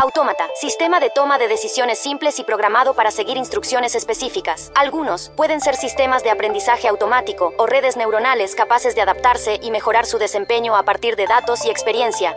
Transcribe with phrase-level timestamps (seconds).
[0.00, 4.70] Autómata, sistema de toma de decisiones simples y programado para seguir instrucciones específicas.
[4.76, 10.06] Algunos pueden ser sistemas de aprendizaje automático o redes neuronales capaces de adaptarse y mejorar
[10.06, 12.36] su desempeño a partir de datos y experiencia.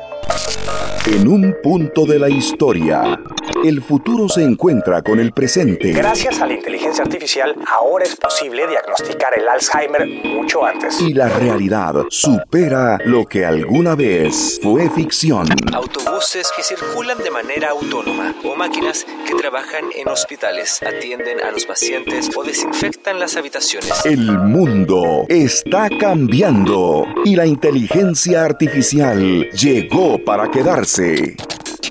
[1.05, 3.19] En un punto de la historia,
[3.63, 5.91] el futuro se encuentra con el presente.
[5.91, 10.99] Gracias a la inteligencia artificial, ahora es posible diagnosticar el Alzheimer mucho antes.
[11.01, 15.47] Y la realidad supera lo que alguna vez fue ficción.
[15.74, 21.66] Autobuses que circulan de manera autónoma o máquinas que trabajan en hospitales, atienden a los
[21.66, 24.05] pacientes o desinfectan las habitaciones.
[24.05, 31.35] El mundo está cambiando y la inteligencia artificial llegó para quedarse.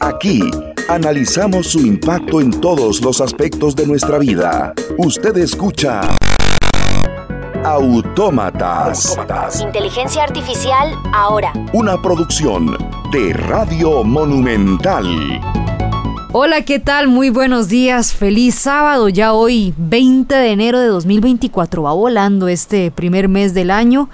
[0.00, 0.42] Aquí
[0.90, 4.74] analizamos su impacto en todos los aspectos de nuestra vida.
[4.98, 6.00] Usted escucha
[7.62, 9.16] Autómatas.
[9.60, 11.52] Inteligencia artificial ahora.
[11.74, 12.76] Una producción
[13.12, 15.06] de Radio Monumental.
[16.32, 17.06] Hola, ¿qué tal?
[17.06, 18.12] Muy buenos días.
[18.12, 19.08] Feliz sábado.
[19.08, 21.84] Ya hoy, 20 de enero de 2024.
[21.84, 24.08] Va volando este primer mes del año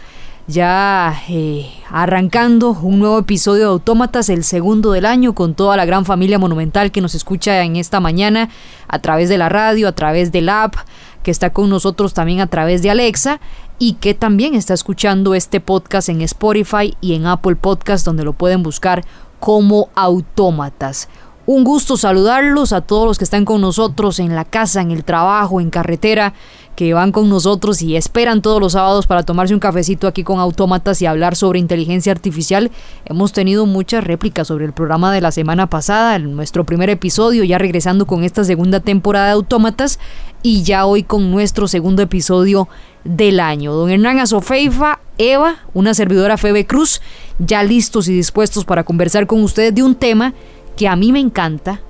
[0.47, 5.85] ya eh, arrancando un nuevo episodio de Autómatas, el segundo del año, con toda la
[5.85, 8.49] gran familia monumental que nos escucha en esta mañana
[8.87, 10.77] a través de la radio, a través del app,
[11.25, 13.41] que está con nosotros también a través de Alexa
[13.81, 18.33] y que también está escuchando este podcast en Spotify y en Apple Podcast, donde lo
[18.33, 19.05] pueden buscar
[19.41, 21.09] como Autómatas.
[21.47, 25.05] Un gusto saludarlos a todos los que están con nosotros en la casa, en el
[25.05, 26.35] trabajo, en carretera
[26.75, 30.41] que van con nosotros y esperan todos los sábados para tomarse un cafecito aquí con
[30.41, 32.73] Autómatas y hablar sobre inteligencia artificial.
[33.05, 37.45] Hemos tenido muchas réplicas sobre el programa de la semana pasada, en nuestro primer episodio,
[37.45, 40.01] ya regresando con esta segunda temporada de Autómatas
[40.43, 42.69] y ya hoy con nuestro segundo episodio
[43.05, 43.73] del año.
[43.73, 47.01] Don Hernán Azofeifa, Eva, una servidora Febe Cruz,
[47.39, 50.35] ya listos y dispuestos para conversar con ustedes de un tema
[50.77, 51.81] que a mí me encanta.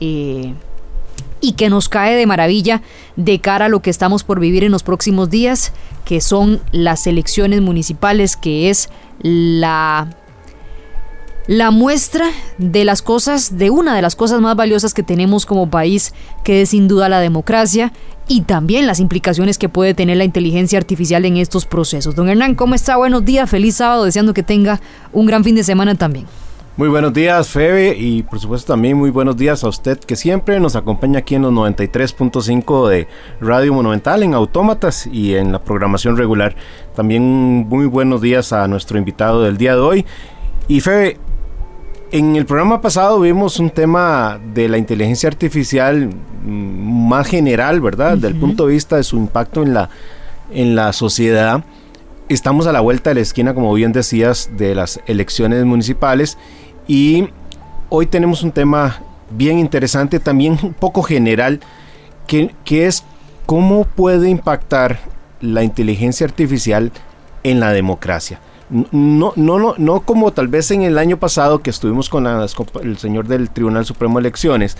[0.00, 0.54] Eh,
[1.40, 2.82] y que nos cae de maravilla
[3.16, 5.72] de cara a lo que estamos por vivir en los próximos días,
[6.04, 8.88] que son las elecciones municipales, que es
[9.20, 10.08] la
[11.46, 12.26] la muestra
[12.58, 16.12] de las cosas, de una de las cosas más valiosas que tenemos como país,
[16.42, 17.92] que es sin duda la democracia
[18.26, 22.16] y también las implicaciones que puede tener la inteligencia artificial en estos procesos.
[22.16, 22.96] Don Hernán, ¿cómo está?
[22.96, 24.80] Buenos días, feliz sábado, deseando que tenga
[25.12, 26.26] un gran fin de semana también.
[26.76, 30.60] Muy buenos días, Febe, y por supuesto también muy buenos días a usted que siempre
[30.60, 33.08] nos acompaña aquí en los 93.5 de
[33.40, 36.54] Radio Monumental, en Autómatas y en la programación regular.
[36.94, 37.22] También
[37.66, 40.06] muy buenos días a nuestro invitado del día de hoy.
[40.68, 41.16] Y Febe,
[42.12, 46.10] en el programa pasado vimos un tema de la inteligencia artificial
[46.44, 48.16] mm, más general, ¿verdad?
[48.16, 49.88] Desde el punto de vista de su impacto en la,
[50.50, 51.64] en la sociedad.
[52.28, 56.36] Estamos a la vuelta de la esquina, como bien decías, de las elecciones municipales
[56.86, 57.28] y
[57.88, 61.60] hoy tenemos un tema bien interesante, también un poco general,
[62.26, 63.04] que, es
[63.46, 64.98] cómo puede impactar
[65.40, 66.92] la inteligencia artificial
[67.42, 68.40] en la democracia.
[68.70, 72.98] No, no, no, no como tal vez en el año pasado que estuvimos con el
[72.98, 74.76] señor del Tribunal Supremo de Elecciones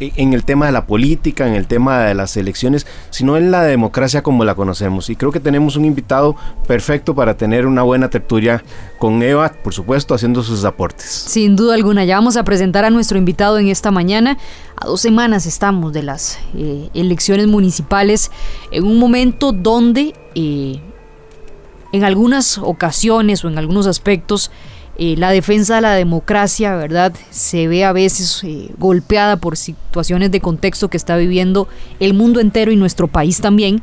[0.00, 3.62] en el tema de la política, en el tema de las elecciones, sino en la
[3.62, 5.10] democracia como la conocemos.
[5.10, 6.36] Y creo que tenemos un invitado
[6.66, 8.62] perfecto para tener una buena tertulia
[8.98, 11.06] con Eva, por supuesto, haciendo sus aportes.
[11.06, 14.38] Sin duda alguna, ya vamos a presentar a nuestro invitado en esta mañana.
[14.76, 18.30] A dos semanas estamos de las eh, elecciones municipales,
[18.70, 20.80] en un momento donde eh,
[21.92, 24.50] en algunas ocasiones o en algunos aspectos,
[24.98, 27.12] eh, la defensa de la democracia, ¿verdad?
[27.30, 31.68] Se ve a veces eh, golpeada por situaciones de contexto que está viviendo
[32.00, 33.82] el mundo entero y nuestro país también,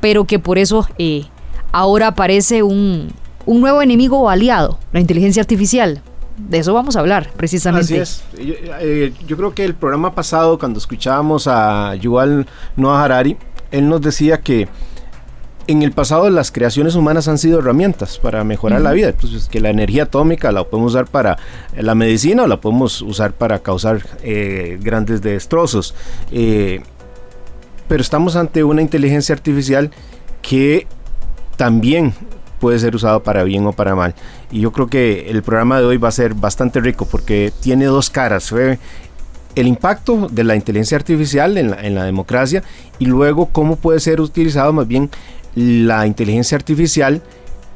[0.00, 1.24] pero que por eso eh,
[1.70, 3.12] ahora aparece un,
[3.44, 6.00] un nuevo enemigo o aliado, la inteligencia artificial.
[6.38, 8.00] De eso vamos a hablar, precisamente.
[8.00, 9.16] Así es.
[9.26, 13.36] Yo, creo que el programa pasado, cuando escuchábamos a Yuval Noah Harari,
[13.70, 14.66] él nos decía que
[15.66, 19.12] en el pasado las creaciones humanas han sido herramientas para mejorar la vida.
[19.12, 21.38] Pues que la energía atómica la podemos usar para
[21.76, 25.94] la medicina o la podemos usar para causar eh, grandes destrozos.
[26.30, 26.82] Eh,
[27.88, 29.90] pero estamos ante una inteligencia artificial
[30.42, 30.86] que
[31.56, 32.14] también
[32.60, 34.14] puede ser usado para bien o para mal.
[34.50, 37.86] Y yo creo que el programa de hoy va a ser bastante rico porque tiene
[37.86, 38.52] dos caras.
[38.52, 42.62] el impacto de la inteligencia artificial en la, en la, democracia
[42.98, 45.10] y luego cómo puede ser utilizado más bien
[45.54, 47.22] la inteligencia artificial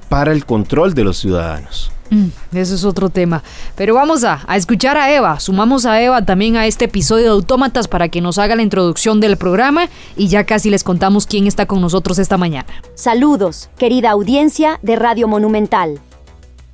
[0.09, 1.93] para el control de los ciudadanos.
[2.11, 3.43] Mm, eso es otro tema.
[3.77, 5.39] Pero vamos a, a, escuchar a Eva.
[5.41, 9.21] Sumamos a Eva también a este episodio de Autómatas para que nos haga la introducción
[9.21, 12.69] del programa y ya casi les contamos quién está con nosotros esta mañana.
[12.95, 16.01] Saludos, querida audiencia de Radio Monumental.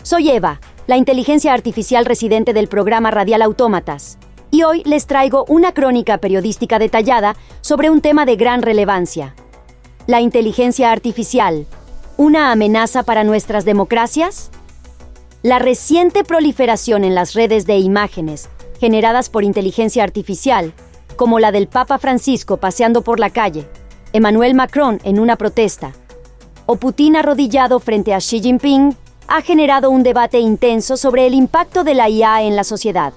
[0.02, 4.18] Soy Eva, la inteligencia artificial residente del programa Radial Autómatas
[4.50, 9.34] y hoy les traigo una crónica periodística detallada sobre un tema de gran relevancia.
[10.06, 11.66] La inteligencia artificial,
[12.18, 14.50] ¿una amenaza para nuestras democracias?
[15.42, 20.74] La reciente proliferación en las redes de imágenes generadas por inteligencia artificial,
[21.16, 23.66] como la del Papa Francisco paseando por la calle,
[24.12, 25.92] Emmanuel Macron en una protesta,
[26.66, 28.94] o Putin arrodillado frente a Xi Jinping,
[29.26, 33.14] ha generado un debate intenso sobre el impacto de la IA en la sociedad.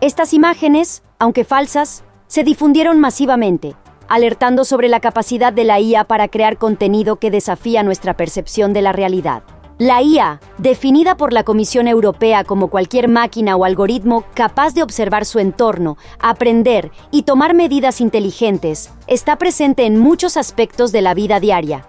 [0.00, 3.76] Estas imágenes, aunque falsas, se difundieron masivamente,
[4.08, 8.82] alertando sobre la capacidad de la IA para crear contenido que desafía nuestra percepción de
[8.82, 9.42] la realidad.
[9.78, 15.26] La IA, definida por la Comisión Europea como cualquier máquina o algoritmo capaz de observar
[15.26, 21.40] su entorno, aprender y tomar medidas inteligentes, está presente en muchos aspectos de la vida
[21.40, 21.86] diaria,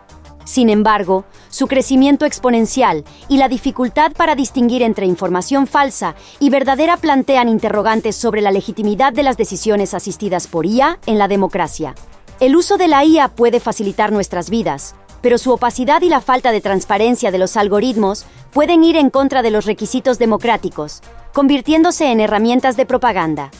[0.47, 6.95] sin embargo, su crecimiento exponencial y la dificultad para distinguir entre información falsa y verdadera
[6.95, 11.95] plantean interrogantes sobre la legitimidad de las decisiones asistidas por IA en la democracia.
[12.39, 16.53] El uso de la IA puede facilitar nuestras vidas, pero su opacidad y la falta
[16.53, 21.01] de transparencia de los algoritmos pueden ir en contra de los requisitos democráticos,
[21.33, 23.51] convirtiéndose en herramientas de propaganda.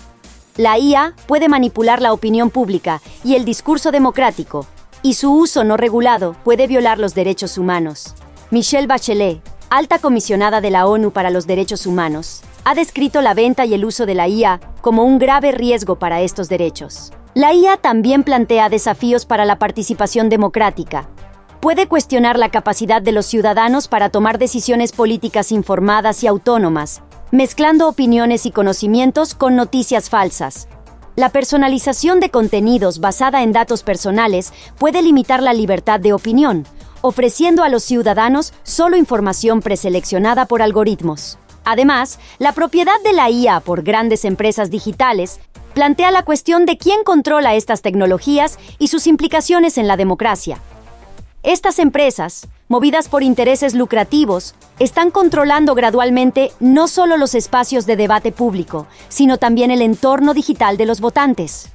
[0.56, 4.66] La IA puede manipular la opinión pública y el discurso democrático,
[5.02, 8.14] y su uso no regulado puede violar los derechos humanos.
[8.52, 13.66] Michelle Bachelet, alta comisionada de la ONU para los Derechos Humanos, ha descrito la venta
[13.66, 17.12] y el uso de la IA como un grave riesgo para estos derechos.
[17.34, 21.10] La IA también plantea desafíos para la participación democrática.
[21.60, 27.02] Puede cuestionar la capacidad de los ciudadanos para tomar decisiones políticas informadas y autónomas,
[27.32, 30.68] mezclando opiniones y conocimientos con noticias falsas,
[31.18, 36.68] la personalización de contenidos basada en datos personales puede limitar la libertad de opinión,
[37.02, 41.40] ofreciendo a los ciudadanos solo información preseleccionada por algoritmos.
[41.66, 45.40] Además, la propiedad de la IA por grandes empresas digitales
[45.74, 50.60] plantea la cuestión de quién controla estas tecnologías y sus implicaciones en la democracia.
[51.48, 58.34] Estas empresas, movidas por intereses lucrativos, están controlando gradualmente no solo los espacios de debate
[58.34, 61.70] público, sino también el entorno digital de los votantes.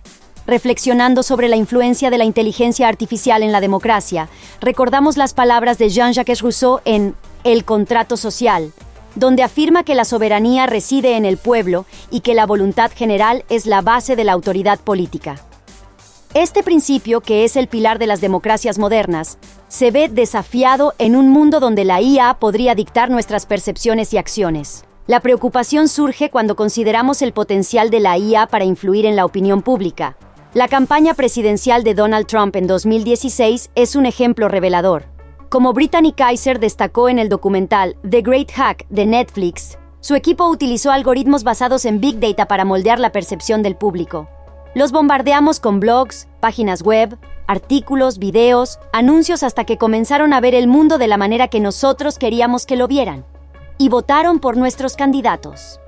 [0.47, 4.29] Reflexionando sobre la influencia de la inteligencia artificial en la democracia,
[4.61, 8.75] recordamos las palabras de Jean-Jacques Rousseau en El contrato social,
[9.15, 13.65] donde afirma que la soberanía reside en el pueblo y que la voluntad general es
[13.65, 15.43] la base de la autoridad política.
[16.35, 19.37] Este principio, que es el pilar de las democracias modernas,
[19.69, 24.87] se ve desafiado en un mundo donde la IA podría dictar nuestras percepciones y acciones.
[25.07, 29.61] La preocupación surge cuando consideramos el potencial de la IA para influir en la opinión
[29.61, 30.17] pública.
[30.55, 35.05] La campaña presidencial de Donald Trump en 2016 es un ejemplo revelador.
[35.51, 40.93] Como Brittany Kaiser destacó en el documental The Great Hack de Netflix, su equipo utilizó
[40.93, 44.29] algoritmos basados en Big Data para moldear la percepción del público.
[44.75, 50.67] Los bombardeamos con blogs, páginas web, artículos, videos, anuncios hasta que comenzaron a ver el
[50.67, 53.27] mundo de la manera que nosotros queríamos que lo vieran.
[53.77, 55.79] Y votaron por nuestros candidatos.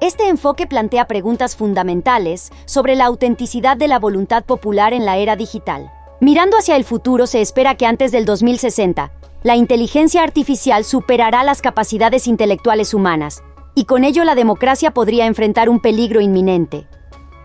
[0.00, 5.36] Este enfoque plantea preguntas fundamentales sobre la autenticidad de la voluntad popular en la era
[5.36, 5.92] digital.
[6.18, 11.60] Mirando hacia el futuro, se espera que antes del 2060, la inteligencia artificial superará las
[11.60, 13.42] capacidades intelectuales humanas,
[13.74, 16.86] y con ello la democracia podría enfrentar un peligro inminente.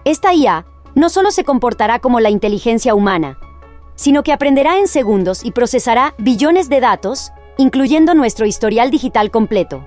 [0.04, 0.66] Esta IA
[0.96, 3.38] no solo se comportará como la inteligencia humana,
[3.96, 9.86] sino que aprenderá en segundos y procesará billones de datos, incluyendo nuestro historial digital completo.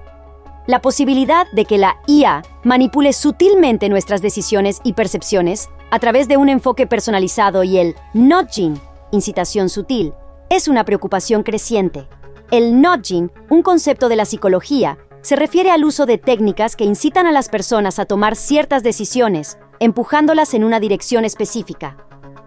[0.68, 6.36] La posibilidad de que la IA manipule sutilmente nuestras decisiones y percepciones a través de
[6.36, 10.14] un enfoque personalizado y el nudging, incitación sutil,
[10.48, 12.06] es una preocupación creciente.
[12.52, 17.26] El nudging, un concepto de la psicología, se refiere al uso de técnicas que incitan
[17.26, 21.96] a las personas a tomar ciertas decisiones empujándolas en una dirección específica.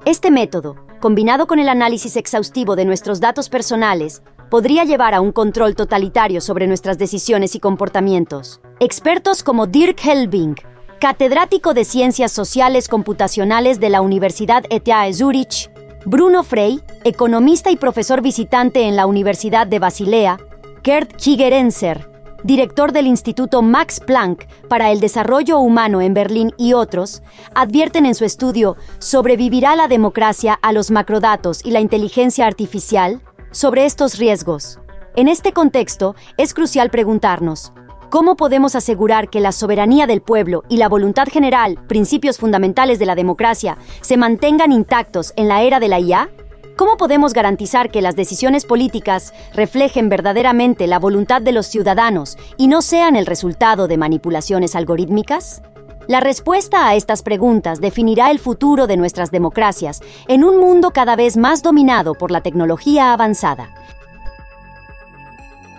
[0.05, 5.31] Este método, combinado con el análisis exhaustivo de nuestros datos personales, podría llevar a un
[5.31, 8.61] control totalitario sobre nuestras decisiones y comportamientos.
[8.79, 10.55] Expertos como Dirk Helbing,
[10.99, 15.69] catedrático de Ciencias Sociales Computacionales de la Universidad ETH Zurich,
[16.05, 20.37] Bruno Frey, economista y profesor visitante en la Universidad de Basilea,
[20.83, 22.09] Gerd Kigerenzer,
[22.47, 27.21] director del Instituto Max Planck para el Desarrollo Humano en Berlín y otros,
[27.53, 33.21] advierten en su estudio ¿Sobrevivirá la democracia a los macrodatos y la inteligencia artificial?
[33.51, 34.79] sobre estos riesgos.
[35.15, 37.73] En este contexto, es crucial preguntarnos,
[38.09, 43.07] ¿cómo podemos asegurar que la soberanía del pueblo y la voluntad general, principios fundamentales de
[43.07, 46.29] la democracia, se mantengan intactos en la era de la IA?
[46.77, 52.67] ¿Cómo podemos garantizar que las decisiones políticas reflejen verdaderamente la voluntad de los ciudadanos y
[52.67, 55.63] no sean el resultado de manipulaciones algorítmicas?
[56.07, 61.15] La respuesta a estas preguntas definirá el futuro de nuestras democracias en un mundo cada
[61.15, 63.69] vez más dominado por la tecnología avanzada.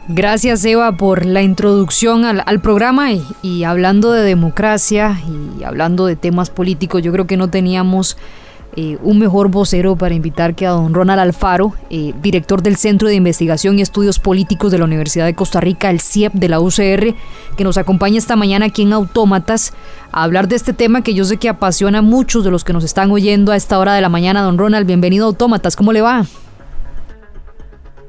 [0.09, 3.11] Gracias Eva por la introducción al, programa
[3.43, 5.17] y, hablando de democracia
[5.59, 8.17] y hablando de temas políticos, yo creo que no teníamos
[8.77, 13.09] eh, un mejor vocero para invitar que a don Ronald Alfaro, eh, director del Centro
[13.09, 16.61] de Investigación y Estudios Políticos de la Universidad de Costa Rica, el CIEP de la
[16.61, 17.15] UCR,
[17.57, 19.73] que nos acompaña esta mañana aquí en Autómatas
[20.13, 22.73] a hablar de este tema que yo sé que apasiona a muchos de los que
[22.73, 24.43] nos están oyendo a esta hora de la mañana.
[24.43, 26.25] Don Ronald, bienvenido a Autómatas, ¿cómo le va?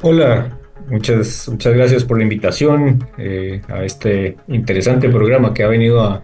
[0.01, 6.01] Hola, Muchas, muchas gracias por la invitación eh, a este interesante programa que ha venido
[6.01, 6.23] a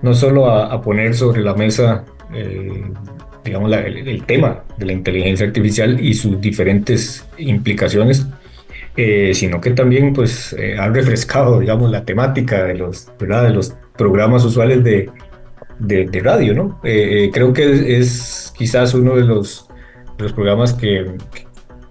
[0.00, 2.04] no solo a, poner sobre la mesa
[3.44, 8.26] eh, digamos, el, tema de la inteligencia artificial y sus diferentes implicaciones,
[8.96, 13.44] eh, sino que también pues, ha refrescado digamos, la temática de los, ¿verdad?
[13.44, 15.10] de los programas usuales de,
[15.78, 16.54] de, radio.
[16.54, 16.80] ¿no?
[16.82, 19.68] creo que es, quizás uno de los,
[20.16, 21.06] de los programas que,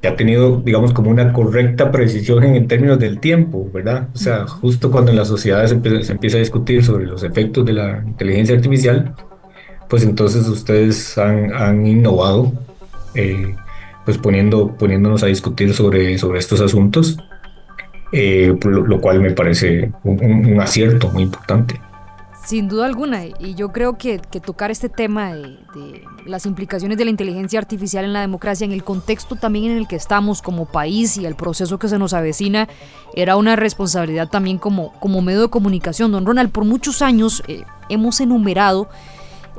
[0.02, 4.10] que ha tenido, digamos, como una correcta precisión en, términos del tiempo, ¿verdad?
[4.14, 7.74] O sea, justo cuando en las sociedades se empieza, a discutir sobre los efectos de
[7.74, 9.16] la inteligencia artificial,
[9.90, 12.54] pues entonces ustedes han, han innovado,
[13.16, 13.56] eh,
[14.06, 17.18] pues poniendo, poniéndonos a discutir sobre, sobre estos asuntos,
[18.12, 21.80] eh, lo, cual me parece un acierto muy importante.
[22.48, 27.12] Sin duda alguna, y yo creo que, tocar este tema de, las implicaciones de la
[27.12, 31.18] inteligencia artificial en la democracia, en el contexto también en el que estamos como país
[31.18, 32.70] y el proceso que se nos avecina,
[33.14, 36.14] era una responsabilidad también como, como medio de comunicación.
[36.14, 38.88] Don Ronald, por muchos años eh, hemos enumerado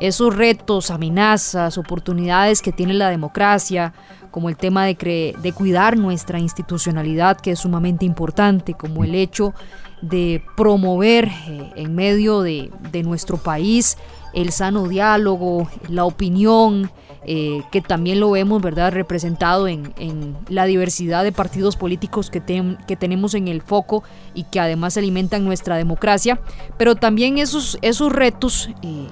[0.00, 3.92] esos retos, amenazas, oportunidades que tiene la democracia,
[4.30, 9.54] como el tema de, de cuidar nuestra institucionalidad, que es sumamente importante, como el hecho
[10.02, 12.70] de promover eh, en medio de,
[13.04, 13.96] nuestro país
[14.34, 16.90] el sano diálogo, la opinión,
[17.24, 18.92] eh, que también lo vemos ¿verdad?
[18.92, 24.02] representado en, la diversidad de partidos políticos que, tenemos en el foco
[24.34, 26.40] y que además alimentan nuestra democracia,
[26.76, 29.06] pero también esos, esos retos eh,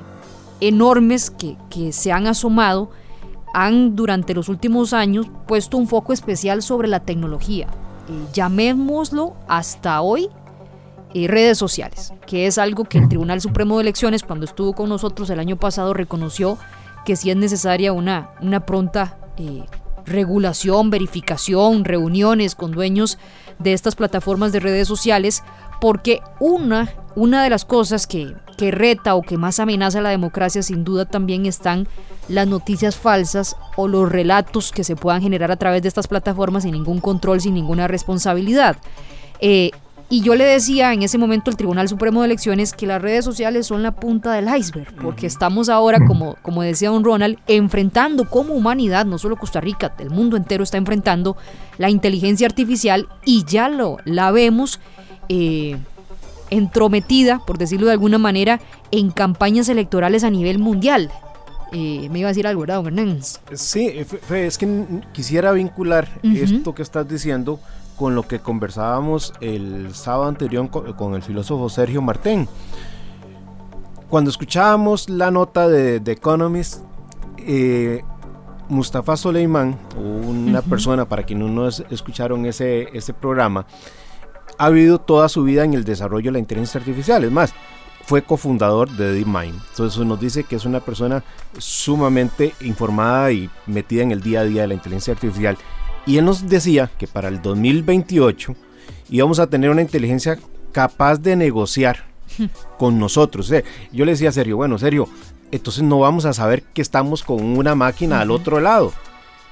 [0.60, 2.90] enormes que, que se han asomado
[3.54, 7.68] han durante los últimos años puesto un foco especial sobre la tecnología.
[8.32, 10.28] llamémoslo hasta hoy
[11.12, 14.90] y redes sociales, que es algo que el Tribunal Supremo de Elecciones, cuando estuvo con
[14.90, 16.58] nosotros el año pasado, reconoció
[17.06, 19.64] que sí es necesaria una, una pronta eh,
[20.04, 23.18] regulación, verificación, reuniones con dueños
[23.58, 25.42] de estas plataformas de redes sociales,
[25.80, 30.10] porque una, una de las cosas que, que reta o que más amenaza a la
[30.10, 31.88] democracia sin duda también están
[32.28, 36.62] las noticias falsas o los relatos que se puedan generar a través de estas plataformas
[36.62, 38.76] sin ningún control, sin ninguna responsabilidad.
[39.40, 39.70] Eh,
[40.08, 43.24] y yo le decía en ese momento al Tribunal Supremo de Elecciones que las redes
[43.24, 48.30] sociales son la punta del iceberg, porque estamos ahora, como, como decía don Ronald, enfrentando
[48.30, 51.36] como humanidad, no solo Costa Rica, el mundo entero está enfrentando
[51.78, 54.78] la inteligencia artificial y ya lo, la vemos
[55.28, 55.76] eh,
[56.50, 58.60] entrometida, por decirlo de alguna manera,
[58.90, 61.10] en campañas electorales a nivel mundial.
[61.72, 63.20] Eh, me iba a decir algo, ¿verdad, don Hernán?
[63.52, 63.92] Sí,
[64.30, 67.58] es que quisiera vincular esto que estás diciendo
[67.96, 72.48] con lo que conversábamos el sábado anterior con, el filósofo Sergio Martén.
[74.08, 76.82] Cuando escuchábamos la nota de The Economist,
[77.38, 78.02] eh,
[78.68, 83.66] Mustafa Soleiman, una persona para quienes no escucharon ese, ese programa,
[84.58, 87.24] ha vivido toda su vida en el desarrollo de la inteligencia artificial.
[87.24, 87.54] Es más,
[88.06, 89.60] fue cofundador de DeepMind.
[89.70, 91.24] Entonces eso nos dice que es una persona
[91.58, 95.58] sumamente informada y metida en el día a día de la inteligencia artificial.
[96.06, 98.54] Y él nos decía que para el 2028
[99.10, 100.38] íbamos a tener una inteligencia
[100.70, 102.04] capaz de negociar
[102.78, 103.52] con nosotros.
[103.92, 105.08] yo le decía a Sergio, bueno, Sergio,
[105.50, 108.92] entonces no vamos a saber que estamos con una máquina al otro lado.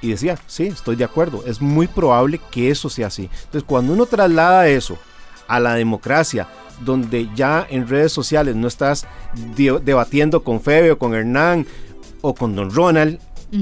[0.04, 3.30] Y decía, sí, estoy de acuerdo, es muy probable que eso sea así.
[3.32, 4.98] Entonces, cuando uno traslada eso
[5.48, 6.46] a la democracia,
[6.84, 9.06] donde ya en redes sociales no estás
[9.56, 11.66] debatiendo con Febe o con Hernán
[12.20, 13.18] o con Don Ronald,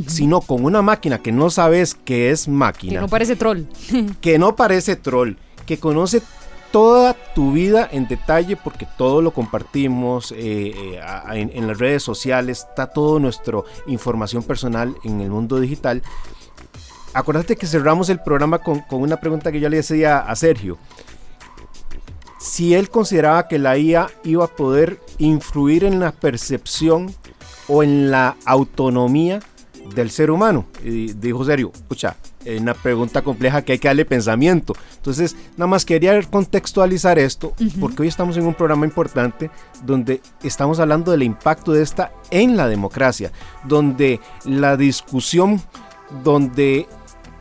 [0.08, 2.94] sino con una máquina que no sabes que es máquina.
[2.94, 3.62] Que no parece troll.
[4.20, 5.34] que no parece troll,
[5.64, 6.22] que conoce
[6.72, 12.66] toda tu vida en detalle porque todo lo compartimos eh, eh, en, las redes sociales,
[12.68, 16.02] está toda nuestra información personal en el mundo digital.
[17.14, 20.78] Acuérdate que cerramos el programa con, con una pregunta que yo le decía a Sergio.
[22.40, 27.14] Si él consideraba que la IA iba a poder influir en la percepción
[27.68, 29.40] o en la autonomía
[29.94, 30.66] del ser humano.
[30.82, 34.74] Dijo serio, escucha, eh, una pregunta compleja que hay que darle pensamiento.
[34.96, 39.50] Entonces, nada más quería contextualizar esto, porque hoy estamos en un programa importante
[39.84, 43.32] donde estamos hablando del impacto de esta en la democracia,
[43.64, 45.60] donde la discusión,
[46.24, 46.86] donde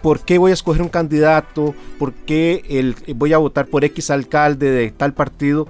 [0.02, 4.10] por qué voy a escoger un candidato, por qué el, voy a votar por X
[4.10, 5.68] alcalde de tal partido,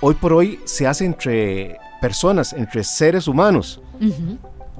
[0.00, 3.80] hoy por hoy se hace entre personas, entre seres humanos.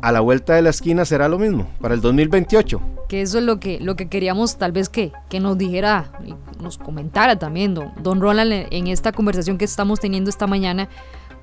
[0.02, 2.80] A la vuelta de la esquina será lo mismo para el 2028.
[3.08, 6.12] Que eso es lo que, lo que queríamos tal vez que, que nos dijera,
[6.62, 10.88] nos comentara también don, don Ronald en esta conversación que estamos teniendo esta mañana,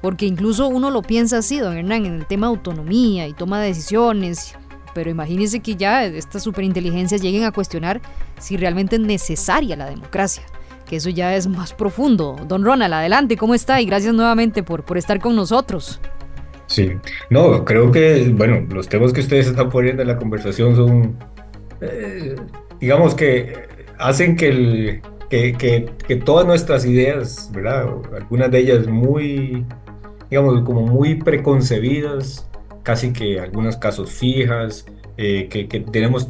[0.01, 3.67] porque incluso uno lo piensa así, don Hernán, en el tema autonomía y toma de
[3.67, 4.55] decisiones,
[4.93, 8.01] pero imagínense que ya estas superinteligencias lleguen a cuestionar
[8.39, 10.43] si realmente es necesaria la democracia
[10.85, 12.35] que eso ya es más profundo.
[12.47, 13.81] Don Ronald, adelante, ¿cómo está?
[13.81, 15.99] Y gracias nuevamente por, por estar con nosotros.
[16.67, 16.91] Sí,
[17.29, 21.17] no, creo que, bueno, los temas que ustedes están poniendo en la conversación son,
[21.81, 22.35] eh,
[22.79, 23.53] digamos que
[23.99, 27.87] hacen que, el, que, que, todas nuestras ideas, ¿verdad?
[28.15, 29.65] Algunas de ellas muy,
[30.29, 32.49] digamos, como muy preconcebidas,
[32.83, 34.85] casi que en algunos casos fijas,
[35.17, 36.29] eh, que, que, tenemos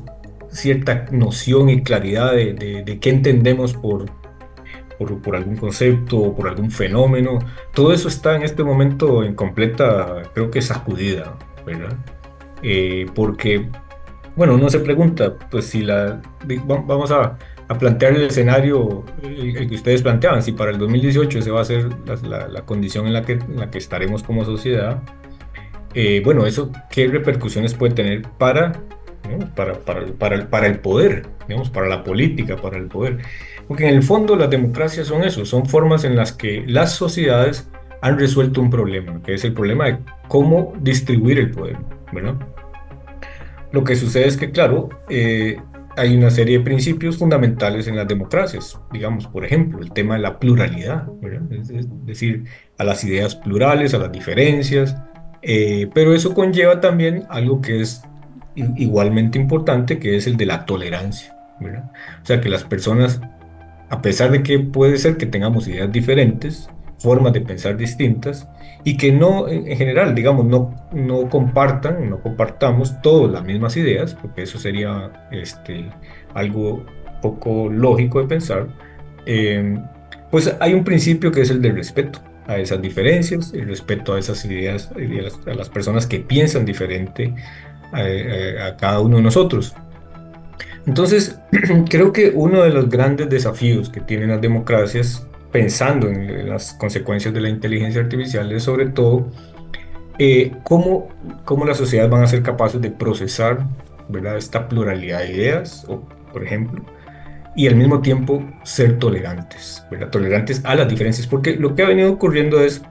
[0.50, 4.06] cierta noción y claridad de, de, de qué entendemos por,
[4.98, 7.40] por, algún concepto o por algún fenómeno.
[7.74, 11.98] Todo eso está en este momento en completa, creo que sacudida, ¿verdad?
[12.62, 13.70] Eh, porque,
[14.36, 16.22] bueno, uno se pregunta, pues si la,
[16.66, 17.38] vamos a,
[17.68, 21.62] a plantear el escenario el, que ustedes planteaban, si para el 2018 se va a
[21.62, 21.90] hacer
[22.24, 25.02] la, la, condición en la, que, en la que estaremos como sociedad,
[25.94, 28.74] eh, bueno, eso, ¿qué repercusiones puede tener para,
[29.56, 33.20] para, para, para, el, para el poder, digamos, para la política, para el poder?
[33.68, 37.70] Porque en el fondo las democracias son eso, son formas en las que las sociedades
[38.02, 41.78] han resuelto un problema, que es el problema de cómo distribuir el poder,
[42.14, 42.36] ¿verdad?
[43.72, 45.58] Lo que sucede es que, claro, eh,
[45.98, 50.22] hay una serie de principios fundamentales en las democracias, digamos, por ejemplo, el tema de
[50.22, 51.08] la pluralidad,
[51.52, 52.44] Es, decir,
[52.78, 54.96] a las ideas plurales, a las diferencias,
[55.42, 58.04] eh, pero eso conlleva también algo que es
[58.56, 61.92] igualmente importante, que es el de la tolerancia, ¿verdad?
[62.22, 63.22] O sea, que las personas
[63.90, 68.48] a pesar de que puede ser que tengamos ideas diferentes, formas de pensar distintas,
[68.84, 74.16] y que no, en general, digamos, no, no compartan, no compartamos todas las mismas ideas,
[74.16, 75.90] porque eso sería este,
[76.34, 76.86] algo
[77.22, 78.68] poco lógico de pensar,
[79.26, 79.78] eh,
[80.32, 84.20] pues hay un principio que es el del respeto a esas diferencias, el respeto a
[84.20, 84.92] esas ideas,
[85.48, 87.34] a las, personas que piensan diferente
[87.94, 89.76] a cada uno de nosotros.
[90.86, 91.40] Entonces,
[91.90, 97.34] creo que uno de los grandes desafíos que tienen las democracias, pensando en las consecuencias
[97.34, 99.32] de la inteligencia artificial, es sobre todo
[100.20, 101.10] eh, cómo,
[101.44, 103.66] cómo las sociedades van a ser capaces de procesar
[104.08, 104.38] ¿verdad?
[104.38, 106.84] esta pluralidad de ideas, o, por ejemplo,
[107.56, 110.10] y al mismo tiempo ser tolerantes, ¿verdad?
[110.10, 112.82] tolerantes a las diferencias, porque lo que ha venido ocurriendo es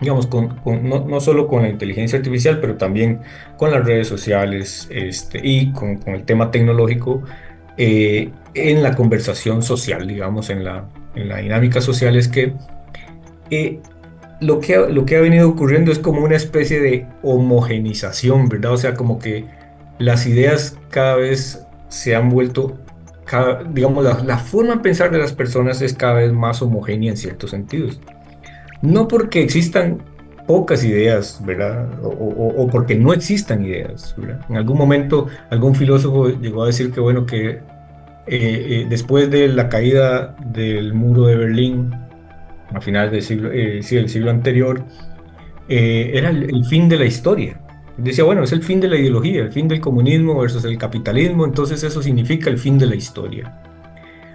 [0.00, 3.20] digamos, con, no, no, solo con la inteligencia artificial, pero también
[3.56, 7.22] con las redes sociales este, y con, el tema tecnológico
[7.76, 12.54] eh, en la conversación social, digamos, en la, en la dinámica social, es que
[13.50, 13.80] eh,
[14.40, 18.72] lo, que lo que ha venido ocurriendo es como una especie de homogenización, ¿verdad?
[18.72, 19.46] O sea, como que
[19.98, 22.78] las ideas cada vez se han vuelto,
[23.70, 27.50] digamos, la forma de pensar de las personas es cada vez más homogénea en ciertos
[27.50, 28.00] sentidos.
[28.84, 30.02] No porque existan
[30.46, 31.88] pocas ideas, ¿verdad?
[32.02, 34.40] O, porque no existan ideas, ¿verdad?
[34.50, 37.60] En algún momento algún filósofo llegó a decir que, bueno, que eh,
[38.26, 41.94] eh, después de la caída del muro de Berlín,
[42.74, 44.84] a finales del siglo, eh, siglo anterior,
[45.66, 47.58] era el, fin de la historia.
[47.96, 51.46] Decía, bueno, es el fin de la ideología, el fin del comunismo versus el capitalismo,
[51.46, 53.60] entonces eso significa el fin de la historia.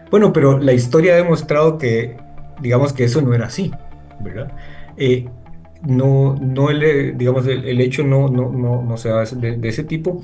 [0.09, 2.17] Bueno, pero la historia ha demostrado que,
[2.61, 3.71] digamos que eso no era así.
[4.19, 4.51] ¿Verdad?
[4.97, 5.27] Eh,
[5.83, 10.21] no, no el, digamos, el, hecho no, no, no, no se hace de, ese tipo,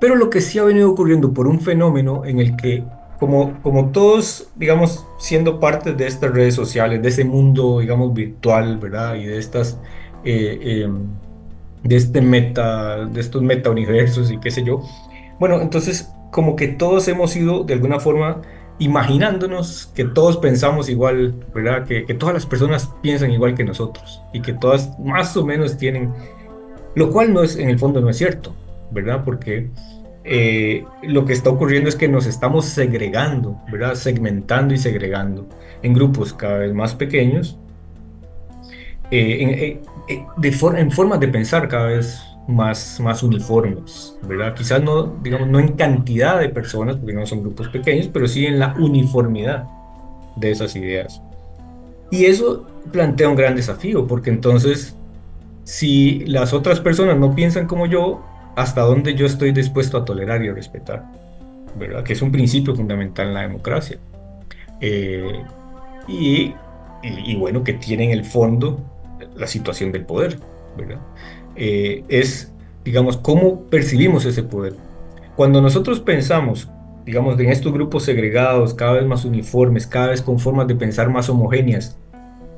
[0.00, 2.82] pero lo que sí ha venido ocurriendo por un fenómeno en el que,
[3.18, 8.78] como, como todos, digamos, siendo parte de estas redes sociales, de ese mundo, digamos, virtual,
[8.78, 9.14] ¿verdad?
[9.16, 9.78] Y de estas,
[10.24, 11.06] eh, em,
[11.84, 14.82] de este meta, de estos meta universos y qué sé yo,
[15.38, 18.42] bueno, entonces, como que todos hemos ido, de alguna forma,
[18.78, 21.84] imaginándonos que todos pensamos igual, ¿verdad?
[21.86, 26.12] Que, todas las personas piensan igual que nosotros y que todas más o menos tienen,
[26.94, 28.54] lo cual no es, en el fondo no es cierto,
[28.90, 29.24] ¿verdad?
[29.24, 29.70] Porque
[30.24, 33.94] eh, lo que está ocurriendo es que nos estamos segregando, ¿verdad?
[33.94, 35.48] Segmentando y segregando
[35.82, 37.58] en grupos cada vez más pequeños,
[39.10, 39.50] eh, en,
[40.08, 40.26] eh,
[40.76, 44.54] en formas de pensar cada vez más, más uniformes, ¿verdad?
[44.54, 48.46] Quizás no, digamos, no en cantidad de personas, porque no son grupos pequeños, pero sí
[48.46, 49.64] en la uniformidad
[50.34, 51.20] de esas ideas.
[52.10, 54.96] Y eso plantea un gran desafío, porque entonces,
[55.64, 58.24] si las otras personas no piensan como yo,
[58.56, 61.04] ¿hasta dónde yo estoy dispuesto a tolerar y a respetar?
[61.78, 62.02] ¿Verdad?
[62.02, 63.98] Que es un principio fundamental en la democracia.
[64.80, 65.42] Eh,
[66.08, 66.54] y,
[67.02, 68.80] y, bueno, que tiene en el fondo
[69.36, 70.38] la situación del poder,
[70.78, 70.98] ¿verdad?
[71.60, 74.74] Eh, es, digamos, cómo percibimos ese poder.
[75.34, 76.70] Cuando nosotros pensamos,
[77.04, 81.10] digamos, en estos grupos segregados, cada vez más uniformes, cada vez con formas de pensar
[81.10, 81.98] más homogéneas,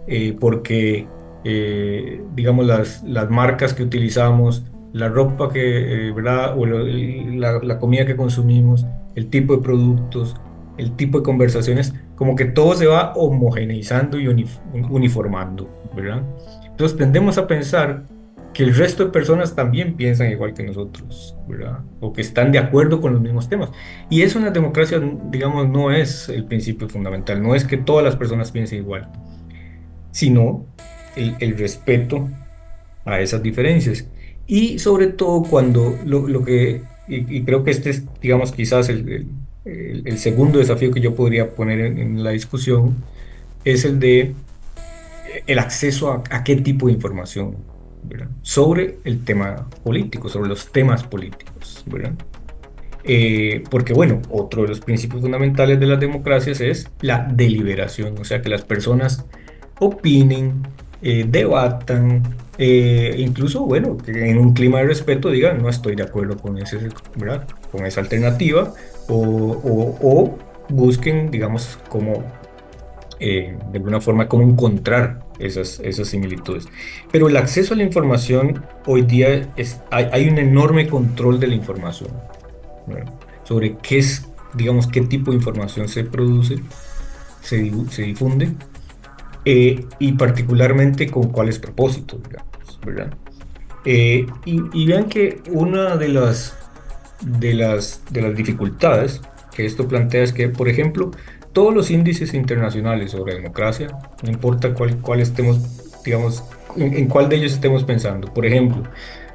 [0.06, 1.06] eh, porque,
[1.44, 6.58] eh, digamos, las, las marcas que utilizamos, la ropa que, ¿verdad?
[6.58, 8.84] O la, la, comida que consumimos,
[9.14, 10.36] el tipo de productos,
[10.76, 14.26] el tipo de conversaciones, como que todo se va homogeneizando y
[14.74, 16.22] uniformando, ¿verdad?
[16.66, 18.04] Entonces tendemos a pensar
[18.52, 21.80] que el resto de personas también piensan igual que nosotros, ¿verdad?
[22.00, 23.70] O que están de acuerdo con los mismos temas.
[24.08, 28.04] Y eso en la democracia, digamos, no es el principio fundamental, no es que todas
[28.04, 29.08] las personas piensen igual,
[30.10, 30.66] sino
[31.14, 32.28] el, respeto
[33.04, 34.08] a esas diferencias.
[34.46, 39.28] Y sobre todo cuando lo, que, y, creo que este es, digamos, quizás el,
[39.64, 42.96] el, segundo desafío que yo podría poner en, la discusión,
[43.64, 44.34] es el de
[45.46, 47.56] el acceso a, a qué tipo de información
[48.42, 51.84] sobre el tema político, sobre los temas políticos.
[53.04, 58.24] Eh, porque bueno, otro de los principios fundamentales de las democracias es la deliberación, o
[58.24, 59.24] sea, que las personas
[59.78, 60.62] opinen,
[61.02, 62.22] eh, debatan,
[62.58, 66.58] eh, incluso, bueno, que en un clima de respeto digan, no estoy de acuerdo con,
[66.58, 66.78] ese,
[67.72, 68.74] con esa alternativa,
[69.08, 72.22] o, busquen, digamos, como
[73.18, 76.68] de alguna forma, cómo encontrar esas, esas similitudes.
[77.10, 81.54] Pero el acceso a la información hoy día es, hay, un enorme control de la
[81.54, 82.10] información
[83.44, 86.56] sobre qué es, digamos, qué tipo de información se produce,
[87.42, 88.54] se, difunde
[89.44, 92.20] eh, y particularmente con cuáles propósitos,
[92.84, 93.12] ¿verdad?
[93.84, 96.54] Eh, y, y, vean que una de las,
[97.22, 99.22] de, las, de las dificultades
[99.54, 101.10] que esto plantea es que, por ejemplo,
[101.52, 103.88] todos los índices internacionales sobre democracia,
[104.22, 106.44] no importa cuál, estemos, digamos,
[106.76, 108.32] en, cuál de ellos estemos pensando.
[108.32, 108.84] Por ejemplo,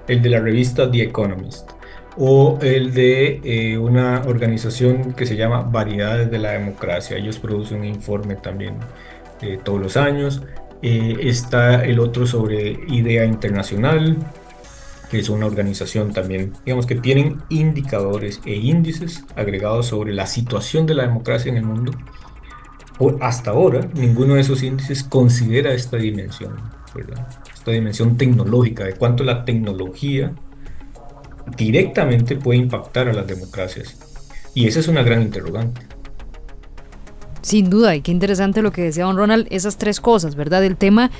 [0.07, 1.69] el de la revista The Economist
[2.17, 7.17] o el de eh, una organización que se llama Variedades de la Democracia.
[7.17, 8.75] Ellos producen un informe también
[9.41, 10.41] eh, todos los años.
[10.81, 14.17] Eh, está el otro sobre Idea Internacional,
[15.09, 20.85] que es una organización también, digamos que tienen indicadores e índices agregados sobre la situación
[20.85, 21.91] de la democracia en el mundo.
[23.19, 26.55] hasta ahora, ninguno de esos índices considera esta dimensión,
[27.53, 30.33] esta dimensión tecnológica, de cuánto la tecnología
[31.57, 33.97] directamente puede impactar a las democracias.
[34.53, 35.81] Y esa es una gran interrogante.
[37.41, 40.63] Sin duda, y qué interesante lo que decía don Ronald, esas tres cosas, ¿verdad?
[40.63, 41.11] El tema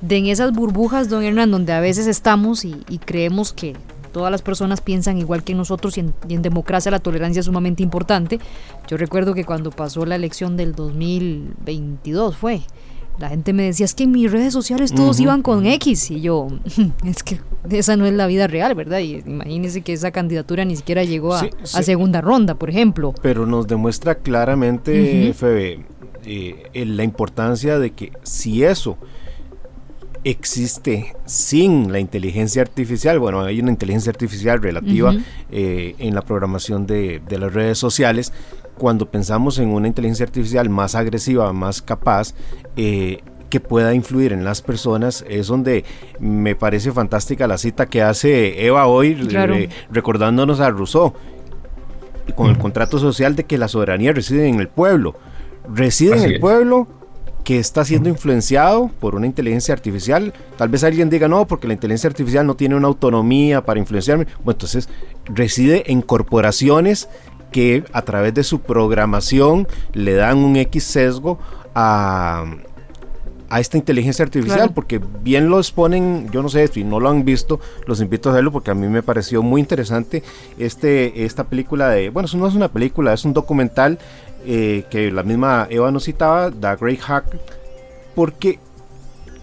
[0.00, 3.74] de en esas burbujas, don Hernán, donde a veces estamos y, creemos que
[4.12, 8.38] todas las personas piensan igual que nosotros y en, democracia la tolerancia es sumamente importante.
[8.88, 12.62] Yo recuerdo que cuando pasó la elección del 2022 fue,
[13.18, 16.20] la gente me decía, es que en mis redes sociales todos iban con X y
[16.20, 16.48] yo,
[17.04, 19.00] es que esa no es la vida real, ¿verdad?
[19.00, 23.14] Y imagínense que esa candidatura ni siquiera llegó a, segunda ronda, por ejemplo.
[23.20, 25.84] Pero nos demuestra claramente, Febe,
[26.24, 28.98] eh, la importancia de que si eso
[30.30, 33.18] existe sin la inteligencia artificial.
[33.18, 35.14] Bueno, hay una inteligencia artificial relativa
[35.50, 38.32] eh, en la programación de, las redes sociales.
[38.76, 42.34] Cuando pensamos en una inteligencia artificial más agresiva, más capaz,
[42.76, 45.84] eh, que pueda influir en las personas, es donde
[46.20, 49.14] me parece fantástica la cita que hace Eva hoy,
[49.90, 51.14] recordándonos a Rousseau,
[52.34, 55.14] con el contrato social de que la soberanía reside en el pueblo.
[55.72, 56.97] Reside en el pueblo
[57.48, 60.34] que está siendo influenciado por una inteligencia artificial.
[60.58, 64.26] Tal vez alguien diga, no, porque la inteligencia artificial no tiene una autonomía para influenciarme.
[64.44, 64.90] Bueno, entonces
[65.24, 67.08] reside en corporaciones
[67.50, 71.38] que a través de su programación le dan un X sesgo
[71.74, 72.44] a,
[73.48, 77.24] a esta inteligencia artificial, porque bien lo exponen, yo no sé si no lo han
[77.24, 80.22] visto, los invito a verlo porque a mí me pareció muy interesante
[80.58, 83.98] este, esta película de, bueno, eso no es una película, es un documental
[84.44, 87.24] eh, que la misma Eva nos citaba, The Great Hack,
[88.14, 88.58] porque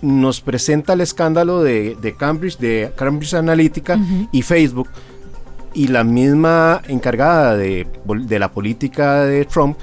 [0.02, 4.00] nos presenta el escándalo de, Cambridge, de Cambridge Analytica
[4.32, 4.90] y Facebook,
[5.74, 9.78] y la misma encargada de, la política de Trump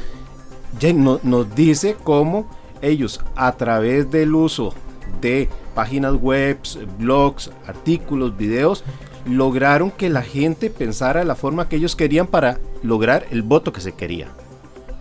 [0.81, 2.49] ya nos dice cómo
[2.81, 4.75] ellos a través del uso
[5.21, 6.59] de páginas web,
[6.99, 8.85] blogs, artículos, videos,
[9.27, 13.73] lograron que la gente pensara de la forma que ellos querían para lograr el voto
[13.73, 14.29] que se quería.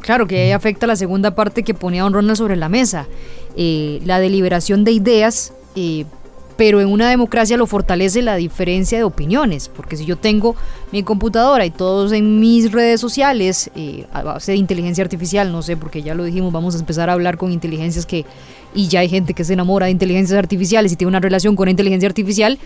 [0.01, 3.07] Claro que ahí afecta la segunda parte que ponía Don Ronald sobre la mesa,
[3.55, 6.05] eh, la deliberación de ideas, eh,
[6.57, 10.55] pero en una democracia lo fortalece la diferencia de opiniones, porque si yo tengo
[10.91, 15.61] mi computadora y todos en mis redes sociales, eh, a base de inteligencia artificial, no
[15.61, 18.25] sé, porque ya lo dijimos, vamos a empezar a hablar con inteligencias que,
[18.75, 21.65] y ya hay gente que se enamora de inteligencias artificiales y tiene una relación con
[21.65, 22.59] la inteligencia artificial,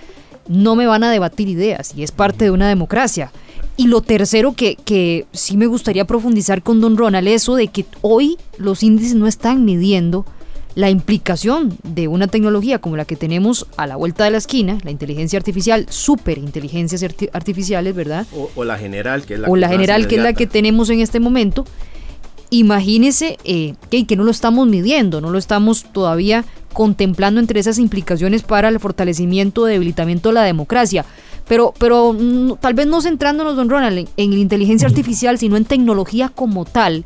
[0.48, 3.32] no me van a debatir ideas y es parte de una democracia.
[3.78, 7.86] Y lo tercero que, que sí me gustaría profundizar con Don Ronald, eso de que
[8.02, 10.26] hoy los índices no están midiendo
[10.76, 14.78] la implicación de una tecnología como la que tenemos a la vuelta de la esquina,
[14.84, 18.28] la inteligencia artificial, superinteligencias artificiales, ¿verdad?
[18.56, 20.90] O, la general, que es la, o que, la general, que es la que tenemos
[20.90, 21.66] en este momento.
[22.50, 27.80] Imagínese eh, que, que no lo estamos midiendo, no lo estamos todavía contemplando entre esas
[27.80, 31.06] implicaciones para el fortalecimiento o debilitamiento de la democracia.
[31.48, 35.66] Pero, pero mm, tal vez no centrándonos, don Ronald, en, la inteligencia artificial, sino en
[35.66, 37.06] tecnología como tal.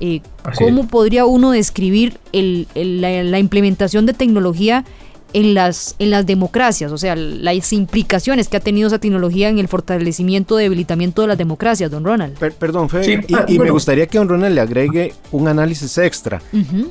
[0.00, 0.20] Eh,
[0.56, 4.84] ¿Cómo podría uno describir la, implementación de tecnología
[5.32, 6.92] en las, en las democracias?
[6.92, 11.38] O sea, las implicaciones que ha tenido esa tecnología en el fortalecimiento, debilitamiento de las
[11.38, 12.38] democracias, don Ronald.
[12.58, 16.42] perdón, Fede, y, ah, me gustaría que don Ronald le agregue un análisis extra.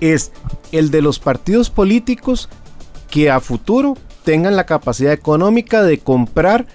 [0.01, 0.31] Es
[0.71, 2.49] el de los partidos políticos
[3.09, 6.67] que a futuro tengan la capacidad económica de comprar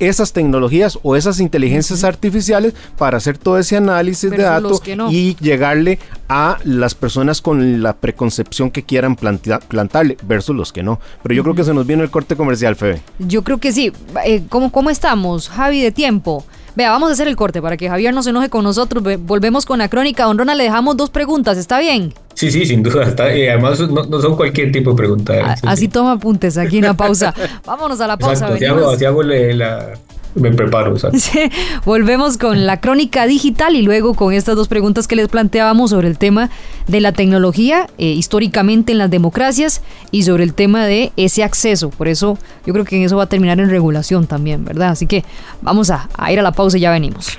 [0.00, 5.98] esas tecnologías o esas inteligencias artificiales para hacer todo ese análisis de datos y llegarle
[6.28, 10.98] a las personas con la preconcepción que quieran plantarle versus los que no.
[11.22, 13.02] Pero yo creo que se nos viene el corte comercial, Febe.
[13.18, 13.92] Yo creo que sí.
[14.24, 16.44] Eh, ¿cómo, ¿Cómo estamos, Javi, de tiempo?
[16.76, 19.02] Vea, vamos a hacer el corte para que Javier no se enoje con nosotros.
[19.20, 20.24] Volvemos con la crónica.
[20.24, 22.14] Don Ronald, le dejamos dos preguntas, ¿está bien?
[22.40, 23.02] Sí, sí, sin duda.
[23.02, 25.56] Está, y además no, son cualquier tipo de pregunta.
[25.62, 27.34] así toma apuntes aquí en la pausa.
[27.66, 28.46] Vámonos a la pausa.
[28.46, 29.92] Exacto, si hago, la,
[30.34, 30.96] me preparo.
[31.84, 36.08] volvemos con la crónica digital y luego con estas dos preguntas que les planteábamos sobre
[36.08, 36.48] el tema
[36.86, 41.90] de la tecnología eh, históricamente en las democracias y sobre el tema de ese acceso.
[41.90, 44.88] Por eso yo creo que en eso va a terminar en regulación también, ¿verdad?
[44.88, 45.26] Así que
[45.60, 47.38] vamos a, a ir a la pausa y ya venimos.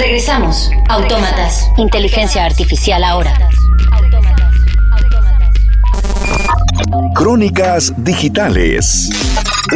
[0.00, 0.70] Regresamos.
[0.88, 1.70] Autómatas.
[1.76, 3.34] Inteligencia artificial ahora.
[7.14, 9.10] Crónicas digitales.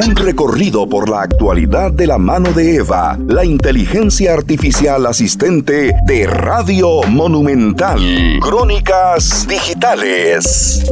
[0.03, 6.27] Un recorrido por la actualidad de la mano de Eva, la inteligencia artificial asistente de
[6.27, 8.01] Radio Monumental.
[8.41, 10.89] Crónicas digitales.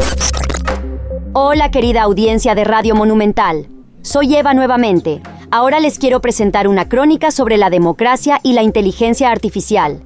[1.33, 3.67] Hola querida audiencia de Radio Monumental.
[4.05, 5.23] Soy Eva nuevamente.
[5.53, 10.03] Ahora les quiero presentar una crónica sobre la democracia y la inteligencia artificial.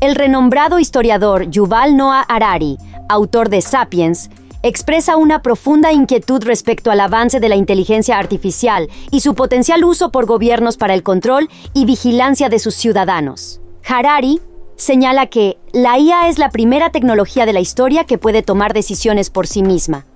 [0.00, 4.30] El renombrado historiador Yuval Noah Harari, autor de Sapiens,
[4.62, 10.10] expresa una profunda inquietud respecto al avance de la inteligencia artificial y su potencial uso
[10.10, 13.60] por gobiernos para el control y vigilancia de sus ciudadanos.
[13.86, 14.40] Harari
[14.76, 19.28] señala que la IA es la primera tecnología de la historia que puede tomar decisiones
[19.28, 20.06] por sí misma,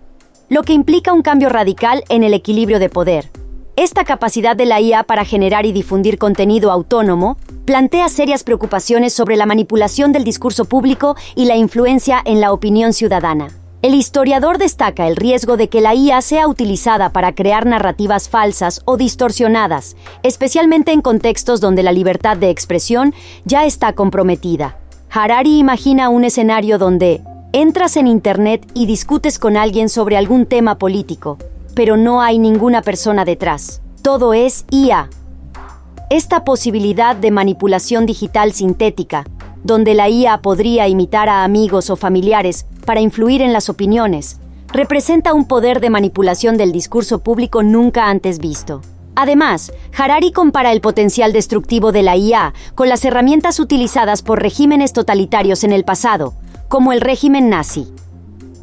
[0.49, 3.31] lo que implica un cambio radical en el equilibrio de poder.
[3.77, 9.37] Esta capacidad de la IA para generar y difundir contenido autónomo plantea serias preocupaciones sobre
[9.37, 13.49] la manipulación del discurso público y la influencia en la opinión ciudadana.
[13.81, 18.83] El historiador destaca el riesgo de que la IA sea utilizada para crear narrativas falsas
[18.85, 24.77] o distorsionadas, especialmente en contextos donde la libertad de expresión ya está comprometida.
[25.11, 27.23] Harari imagina un escenario donde
[27.53, 31.37] entras en Internet y discutes con alguien sobre algún tema político,
[31.75, 33.83] pero no hay ninguna persona detrás.
[34.01, 35.11] Todo es IA.
[36.09, 39.25] Esta posibilidad de manipulación digital sintética,
[39.65, 44.39] donde la IA podría imitar a amigos o familiares para influir en las opiniones,
[44.73, 48.81] representa un poder de manipulación del discurso público nunca antes visto.
[49.15, 54.95] Además, Harari compara el potencial destructivo de la IA con las herramientas utilizadas por regímenes
[54.95, 56.33] totalitarios en el pasado,
[56.73, 57.87] como el régimen nazi.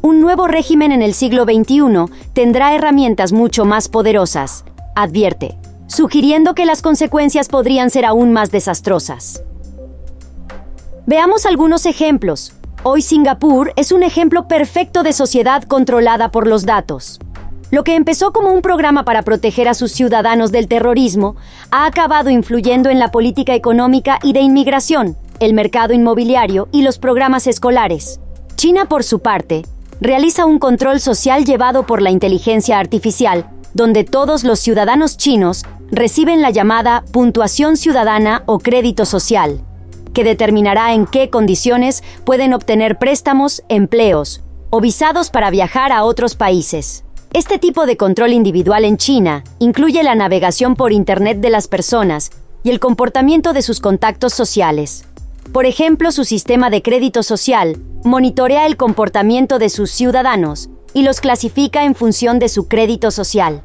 [0.02, 4.64] Un nuevo régimen en el siglo XXI tendrá herramientas mucho más poderosas,
[4.96, 9.44] advierte, sugiriendo que las consecuencias podrían ser aún más desastrosas.
[11.06, 12.52] Veamos algunos ejemplos.
[12.82, 17.20] Hoy Singapur es un ejemplo perfecto de sociedad controlada por los datos.
[17.70, 21.36] Lo que empezó como un programa para proteger a sus ciudadanos del terrorismo
[21.70, 26.98] ha acabado influyendo en la política económica y de inmigración, el mercado inmobiliario y los
[26.98, 28.18] programas escolares.
[28.56, 29.64] China, por su parte,
[30.00, 36.42] realiza un control social llevado por la inteligencia artificial, donde todos los ciudadanos chinos reciben
[36.42, 39.60] la llamada puntuación ciudadana o crédito social
[40.12, 46.34] que determinará en qué condiciones pueden obtener préstamos, empleos o visados para viajar a otros
[46.34, 47.04] países.
[47.32, 52.32] Este tipo de control individual en China incluye la navegación por Internet de las personas
[52.64, 55.04] y el comportamiento de sus contactos sociales.
[55.52, 61.20] Por ejemplo, su sistema de crédito social monitorea el comportamiento de sus ciudadanos y los
[61.20, 63.62] clasifica en función de su crédito social.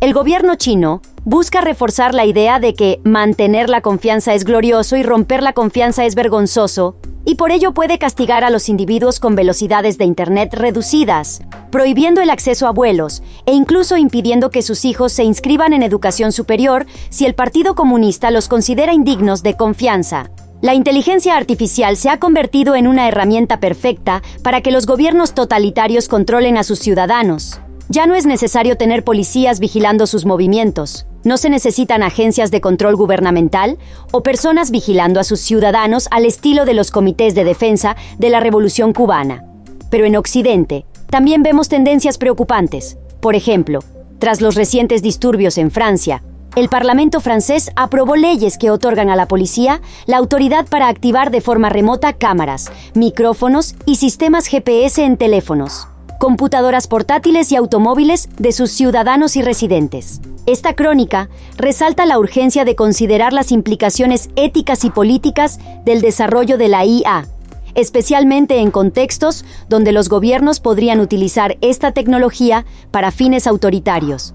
[0.00, 5.02] El gobierno chino busca reforzar la idea de que mantener la confianza es glorioso y
[5.02, 9.98] romper la confianza es vergonzoso, y por ello puede castigar a los individuos con velocidades
[9.98, 15.22] de Internet reducidas, prohibiendo el acceso a vuelos e incluso impidiendo que sus hijos se
[15.22, 20.30] inscriban en educación superior si el Partido Comunista los considera indignos de confianza.
[20.62, 26.08] La inteligencia artificial se ha convertido en una herramienta perfecta para que los gobiernos totalitarios
[26.08, 27.60] controlen a sus ciudadanos.
[27.90, 31.06] Ya no es necesario tener policías vigilando sus movimientos.
[31.24, 33.78] No se necesitan agencias de control gubernamental
[34.12, 38.40] o personas vigilando a sus ciudadanos al estilo de los comités de defensa de la
[38.40, 39.44] Revolución cubana.
[39.90, 42.98] Pero en Occidente, también vemos tendencias preocupantes.
[43.20, 43.80] Por ejemplo,
[44.18, 46.22] tras los recientes disturbios en Francia,
[46.56, 51.40] el Parlamento francés aprobó leyes que otorgan a la policía la autoridad para activar de
[51.40, 55.86] forma remota cámaras, micrófonos y sistemas GPS en teléfonos,
[56.18, 60.20] computadoras portátiles y automóviles de sus ciudadanos y residentes.
[60.46, 66.68] Esta crónica resalta la urgencia de considerar las implicaciones éticas y políticas del desarrollo de
[66.68, 67.26] la IA,
[67.74, 74.34] especialmente en contextos donde los gobiernos podrían utilizar esta tecnología para fines autoritarios.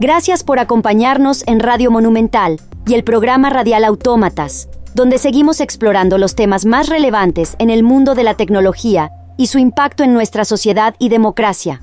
[0.00, 6.34] Gracias por acompañarnos en Radio Monumental y el programa radial Autómatas, donde seguimos explorando los
[6.34, 10.94] temas más relevantes en el mundo de la tecnología y su impacto en nuestra sociedad
[10.98, 11.80] y democracia.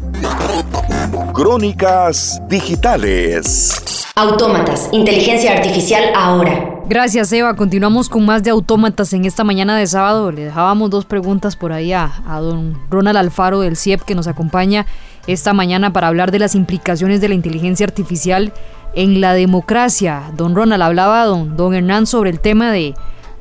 [1.34, 4.12] Crónicas digitales.
[4.16, 6.72] Autómatas, inteligencia artificial ahora.
[6.88, 7.56] Gracias, Eva.
[7.56, 10.32] Continuamos con más de autómatas en esta mañana de sábado.
[10.32, 14.28] Le dejábamos dos preguntas por ahí a, a don Ronald Alfaro del CIEP que nos
[14.28, 14.86] acompaña
[15.28, 18.52] esta mañana para hablar de las implicaciones de la inteligencia artificial
[18.94, 20.24] en la democracia.
[20.36, 22.94] Don Ronald hablaba don, don Hernán sobre el tema de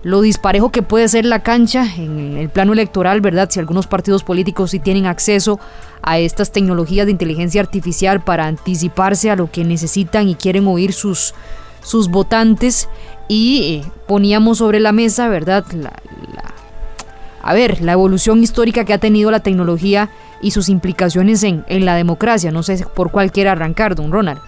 [0.03, 3.51] lo disparejo que puede ser la cancha en el plano electoral, ¿verdad?
[3.51, 5.61] Si algunos partidos políticos sí tienen acceso
[6.03, 10.93] a estas tecnologías de inteligencia artificial para anticiparse a lo que necesitan y quieren oír
[10.93, 11.35] sus,
[11.83, 12.89] sus votantes.
[13.29, 15.65] Y eh, poníamos sobre la mesa, ¿verdad?
[17.43, 20.11] a ver, la evolución histórica que ha tenido la tecnología
[20.43, 22.51] y sus implicaciones en, en la democracia.
[22.51, 24.41] No sé por cuál quiera arrancar, don Ronald.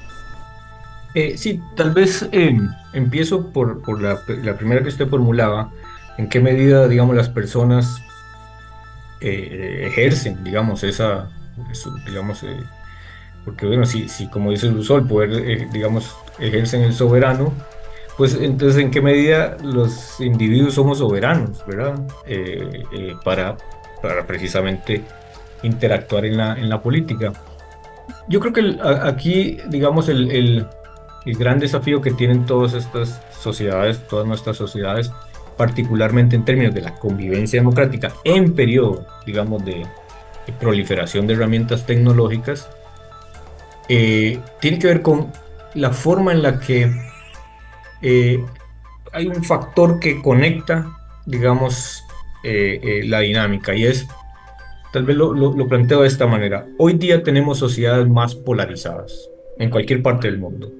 [1.14, 2.58] Eh, sí, tal vez eh,
[2.92, 4.24] empiezo por, por la,
[4.56, 5.70] primera que usted formulaba,
[6.16, 8.02] en qué medida, digamos, las personas
[9.20, 11.28] eh, ejercen, digamos, esa,
[12.06, 12.44] digamos,
[13.44, 17.52] porque bueno, si, si como dice el uso, el poder, digamos, ejercen el soberano,
[18.16, 22.00] pues entonces en qué medida los individuos somos soberanos, ¿verdad?
[23.24, 23.56] para,
[24.02, 25.02] para precisamente
[25.62, 27.32] interactuar en la, en la política.
[28.28, 30.66] Yo creo que aquí, digamos, el, el,
[31.24, 35.12] el, gran desafío que tienen todas estas sociedades, todas nuestras sociedades,
[35.56, 39.86] particularmente en términos de la convivencia democrática en periodo, digamos, de,
[40.58, 42.68] proliferación de herramientas tecnológicas,
[43.88, 45.32] eh, tiene que ver con
[45.74, 46.90] la forma en la que
[48.02, 48.44] eh,
[49.12, 50.90] hay un factor que conecta,
[51.26, 52.02] digamos,
[52.42, 54.08] eh, la dinámica y es
[54.92, 56.66] Tal vez lo, lo, planteo de esta manera.
[56.76, 60.70] Hoy día tenemos sociedades más polarizadas en cualquier parte del mundo.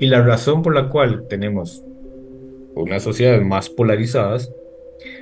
[0.00, 1.84] Y la razón por la cual tenemos
[2.74, 4.50] unas sociedades más polarizadas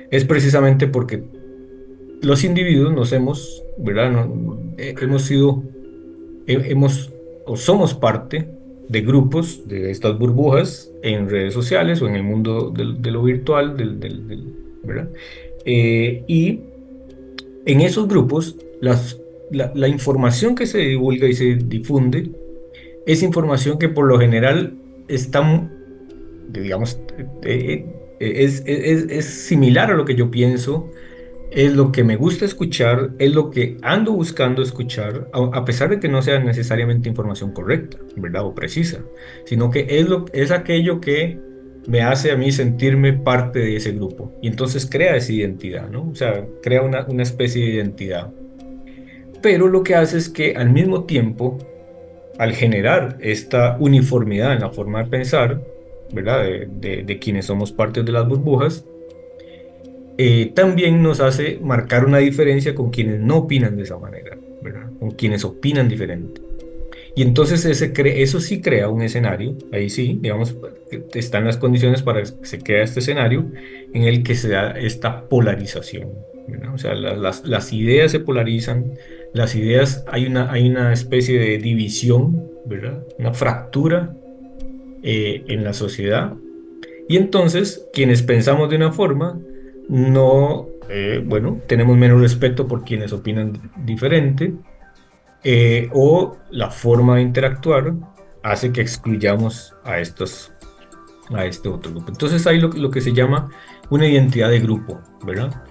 [0.09, 1.21] es precisamente porque
[2.21, 4.27] los individuos nos hemos, ¿verdad?
[4.77, 5.63] Eh, hemos sido,
[6.47, 7.11] hemos
[7.45, 8.47] o somos parte
[8.87, 13.77] de grupos, de estas burbujas en redes sociales o en el mundo de, lo virtual,
[13.77, 13.97] del,
[14.83, 15.09] ¿verdad?
[15.65, 16.61] Eh, y
[17.65, 22.29] en esos grupos, la, información que se divulga y se difunde
[23.11, 24.75] es información que por lo general
[25.07, 25.67] está,
[26.49, 27.01] digamos,
[27.41, 27.87] eh,
[28.19, 30.91] eh, es, similar a lo que yo pienso,
[31.49, 35.99] es lo que me gusta escuchar, es lo que ando buscando escuchar, a, pesar de
[35.99, 38.45] que no sea necesariamente información correcta, ¿verdad?
[38.45, 39.03] O precisa,
[39.45, 41.39] sino que es, lo, es aquello que
[41.87, 44.37] me hace a mí sentirme parte de ese grupo.
[44.43, 46.09] Y entonces crea esa identidad, ¿no?
[46.09, 48.31] O sea, crea una, una especie de identidad.
[49.41, 51.57] Pero lo que hace es que al mismo tiempo,
[52.39, 55.61] al generar esta uniformidad en la forma de pensar,
[56.13, 56.45] ¿verdad?
[56.45, 58.85] De, quienes somos parte de las burbujas,
[60.17, 64.89] eh, también nos hace marcar una diferencia con quienes no opinan de esa manera, ¿verdad?
[64.99, 66.41] Con quienes opinan diferente.
[67.13, 70.55] Y entonces ese eso sí crea un escenario, ahí sí, digamos,
[71.13, 73.47] están las condiciones para que se crea este escenario
[73.93, 76.09] en el que se da esta polarización.
[76.73, 78.93] O sea, las, ideas se polarizan,
[79.33, 83.03] las ideas, hay una, hay una especie de división, ¿verdad?
[83.17, 84.13] Una fractura
[85.03, 86.33] eh, en la sociedad.
[87.07, 89.39] Y entonces, quienes pensamos de una forma,
[89.87, 94.53] no, eh, bueno, tenemos menos respeto por quienes opinan diferente,
[95.43, 97.93] eh, o la forma de interactuar
[98.43, 100.51] hace que excluyamos a estos
[101.33, 102.11] a este otro grupo.
[102.11, 103.51] Entonces hay lo, lo, que se llama
[103.89, 105.63] una identidad de grupo, ¿verdad?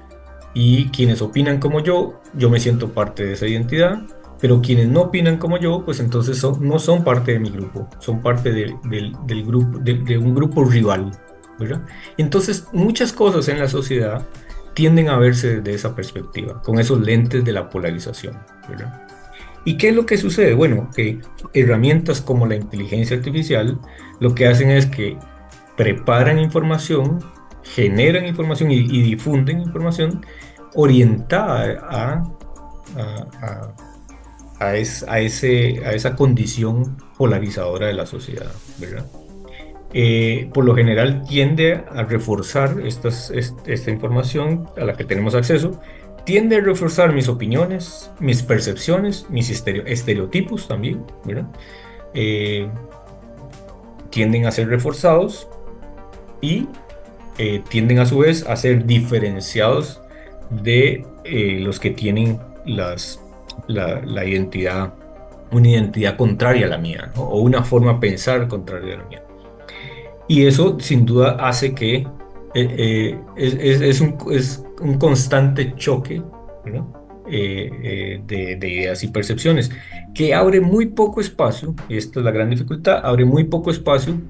[0.60, 4.02] Y quienes opinan como yo, yo me siento parte de esa identidad,
[4.40, 8.20] pero quienes no opinan como yo, pues entonces no son parte de mi grupo, son
[8.20, 8.74] parte del
[9.44, 11.12] grupo, de, un grupo rival,
[11.60, 11.82] ¿verdad?
[12.16, 14.26] Entonces muchas cosas en la sociedad
[14.74, 18.36] tienden a verse desde esa perspectiva, con esos lentes de la polarización,
[18.68, 19.06] ¿verdad?
[19.64, 20.54] ¿Y qué es lo que sucede?
[20.54, 21.20] Bueno, que
[21.54, 23.78] herramientas como la inteligencia artificial
[24.18, 25.18] lo que hacen es que
[25.76, 27.20] preparan información,
[27.62, 30.24] generan información y, difunden información
[30.74, 32.24] orientada a,
[32.96, 33.74] a,
[34.58, 39.06] a, ese, a esa condición polarizadora de la sociedad, ¿verdad?
[39.94, 45.80] Eh, por lo general tiende a reforzar esta información a la que tenemos acceso,
[46.24, 51.46] tiende a reforzar mis opiniones, mis percepciones, mis estereotipos también, ¿verdad?
[52.12, 52.68] Eh,
[54.10, 55.48] tienden a ser reforzados
[56.40, 56.68] y
[57.38, 60.02] eh, tienden a su vez a ser diferenciados
[60.50, 63.20] de eh, los que tienen las,
[63.66, 64.94] la, identidad,
[65.50, 69.22] una identidad contraria a la mía, o una forma de pensar contraria a la mía.
[70.26, 72.06] Y eso sin duda hace que
[72.54, 76.22] eh, es, es, un, es, un, constante choque
[77.26, 79.70] de, de, ideas y percepciones,
[80.14, 84.20] que abre muy poco espacio, esta es la gran dificultad, abre muy poco espacio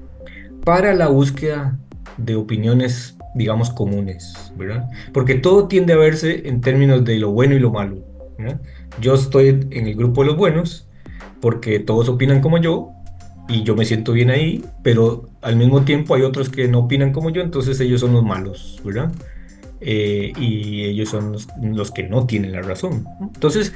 [0.63, 1.79] para la búsqueda
[2.17, 4.89] de opiniones, digamos, comunes, ¿verdad?
[5.13, 7.97] Porque todo tiende a verse en términos de lo bueno y lo malo.
[9.01, 10.87] Yo estoy en el grupo de los buenos
[11.41, 12.91] porque todos opinan como yo
[13.47, 17.11] y yo me siento bien ahí, pero al mismo tiempo hay otros que no opinan
[17.11, 19.11] como yo, entonces ellos son los malos, ¿verdad?
[19.81, 21.35] Eh, y ellos son
[21.75, 23.05] los, que no tienen la razón.
[23.21, 23.73] Entonces,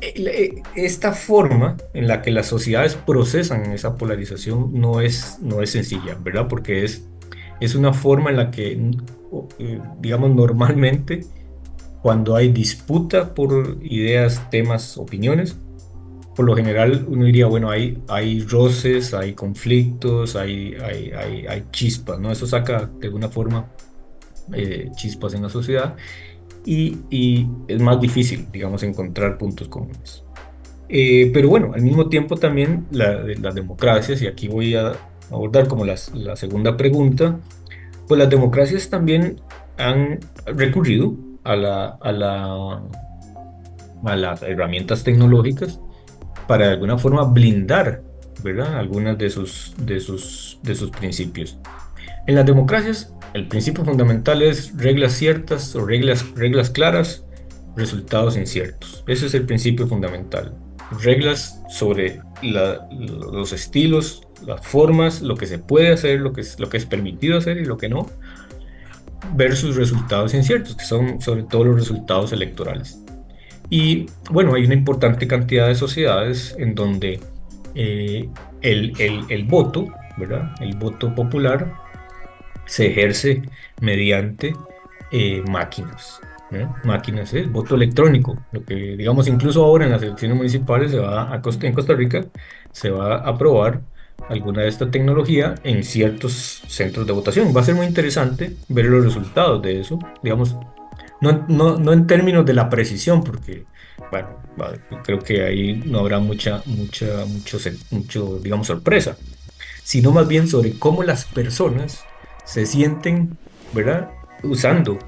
[0.00, 5.70] eh, esta forma en la que las sociedades procesan esa polarización no es, no es
[5.70, 6.48] sencilla, ¿verdad?
[6.48, 7.06] Porque es
[7.60, 8.72] es una forma en la que,
[9.58, 11.24] eh, digamos, normalmente
[12.02, 15.56] cuando hay disputa por ideas, temas, opiniones,
[16.34, 22.18] por lo general uno diría, bueno, hay, hay roces, hay conflictos, hay, hay, hay, chispas,
[22.18, 22.32] ¿no?
[22.32, 23.66] Eso saca de alguna forma
[24.52, 25.94] eh, chispas en la sociedad
[26.64, 30.24] y, y, es más difícil, digamos, encontrar puntos comunes.
[30.88, 34.92] Eh, pero bueno, al mismo tiempo también las democracias, y aquí voy a
[35.32, 37.38] abordar como la segunda pregunta,
[38.08, 39.40] pues las democracias también
[39.78, 41.14] han recurrido
[41.44, 42.82] a, la, a, la,
[44.04, 45.80] a las herramientas tecnológicas
[46.46, 48.02] para de alguna forma blindar
[48.42, 48.76] ¿verdad?
[48.76, 51.58] algunas de sus, de, sus, de sus principios.
[52.26, 57.24] En las democracias, el principio fundamental es reglas ciertas o reglas, reglas claras,
[57.76, 59.02] resultados inciertos.
[59.06, 60.54] Ese es el principio fundamental.
[61.00, 66.68] Reglas sobre los estilos, las formas, lo que se puede hacer, lo que es, lo
[66.68, 68.06] que es permitido hacer y lo que no,
[69.34, 72.98] versus resultados inciertos, que son sobre todo los resultados electorales.
[73.70, 77.20] Y bueno, hay una importante cantidad de sociedades en donde
[77.74, 78.28] eh,
[78.60, 79.86] el, el, el, voto,
[80.18, 80.54] ¿verdad?
[80.60, 81.72] El voto popular
[82.66, 83.42] se ejerce
[83.80, 84.54] mediante
[85.10, 86.20] eh, máquinas.
[86.84, 91.32] Máquinas, el voto electrónico, lo que digamos incluso ahora en las elecciones municipales se va
[91.32, 92.26] a Costa, en Costa Rica
[92.72, 93.80] se va a aprobar
[94.28, 97.54] alguna de esta tecnología en ciertos centros de votación.
[97.54, 100.56] Va a ser muy interesante ver los resultados de eso, digamos,
[101.20, 103.64] no, no, no en términos de la precisión, porque,
[104.10, 104.28] bueno,
[105.04, 107.58] creo que ahí no habrá mucha, mucha, mucho,
[107.90, 109.16] mucho, digamos, sorpresa,
[109.84, 112.04] sino más bien sobre cómo las personas
[112.44, 113.38] se sienten,
[113.72, 114.10] ¿verdad?,
[114.42, 114.98] usando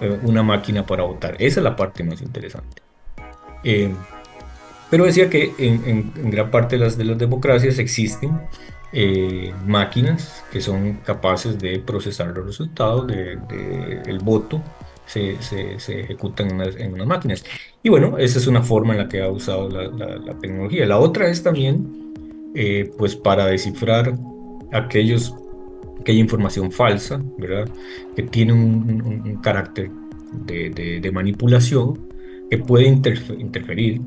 [0.00, 1.36] eh, una máquina para votar.
[1.38, 2.82] Esa es la parte más interesante.
[3.64, 3.94] Eh,
[4.92, 8.38] pero decía que en, gran parte de las, de las democracias existen
[8.92, 14.62] eh, máquinas que son capaces de procesar los resultados del de, voto,
[15.06, 17.42] se, se, ejecutan en unas, en unas, máquinas.
[17.82, 20.84] Y bueno, esa es una forma en la que ha usado la, la, tecnología.
[20.84, 22.12] La otra es también,
[22.54, 24.12] eh, pues para descifrar
[24.74, 25.34] aquellos,
[26.02, 27.66] aquella información falsa, ¿verdad?
[28.14, 29.90] Que tiene un, un, carácter
[30.32, 31.98] de, de, de, manipulación
[32.50, 34.02] que puede interferir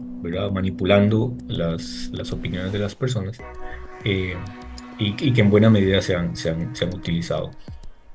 [0.52, 3.38] manipulando las, las, opiniones de las personas
[4.04, 4.36] eh,
[4.98, 7.52] y, que en buena medida se han, se han, se han utilizado.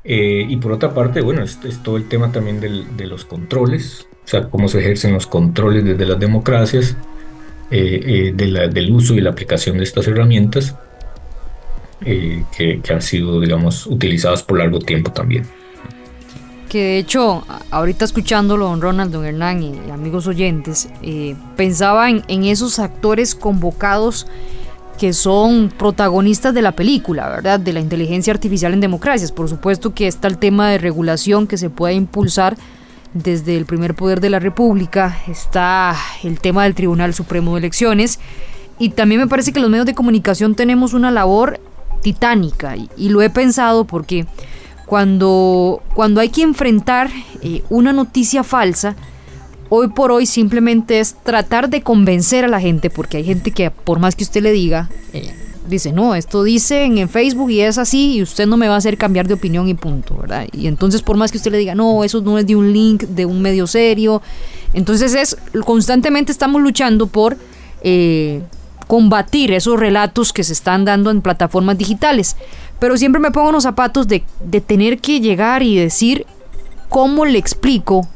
[0.03, 4.07] Eh, y por otra parte, bueno, es, todo el tema también del, de los controles,
[4.25, 6.97] o sea, cómo se ejercen los controles desde las democracias
[7.71, 10.75] del uso y la aplicación de estas herramientas
[12.01, 15.45] que, que han sido, digamos, utilizadas por largo tiempo también
[16.71, 22.45] que de hecho, ahorita escuchándolo, don Ronald, don Hernán y, amigos oyentes, eh, pensaba en,
[22.45, 24.29] esos actores convocados
[24.97, 27.59] que son protagonistas de la película, ¿verdad?
[27.59, 29.33] De la inteligencia artificial en democracias.
[29.33, 32.57] Por supuesto que está el tema de regulación que se puede impulsar
[33.15, 38.21] desde el primer poder de la República, está el tema del Tribunal Supremo de Elecciones
[38.79, 41.59] y también me parece que los medios de comunicación tenemos una labor
[42.01, 44.27] titánica y lo he pensado porque
[44.91, 47.11] cuando, cuando hay que enfrentar
[47.43, 48.97] eh, una noticia falsa,
[49.69, 53.71] hoy por hoy simplemente es tratar de convencer a la gente, porque hay gente que
[53.71, 55.33] por más que usted le diga, eh,
[55.69, 58.79] dice, no, esto dice en, Facebook y es así y usted no me va a
[58.79, 60.49] hacer cambiar de opinión y punto, ¿verdad?
[60.51, 63.05] Y entonces por más que usted le diga, no, eso no es de un link,
[63.05, 64.21] de un medio serio,
[64.73, 67.37] entonces es, constantemente estamos luchando por...
[67.83, 68.43] Eh,
[68.91, 72.35] combatir esos relatos que se están dando en plataformas digitales.
[72.81, 74.25] Pero siempre me pongo los zapatos de,
[74.67, 76.27] tener que llegar y decir
[76.89, 78.09] cómo le explico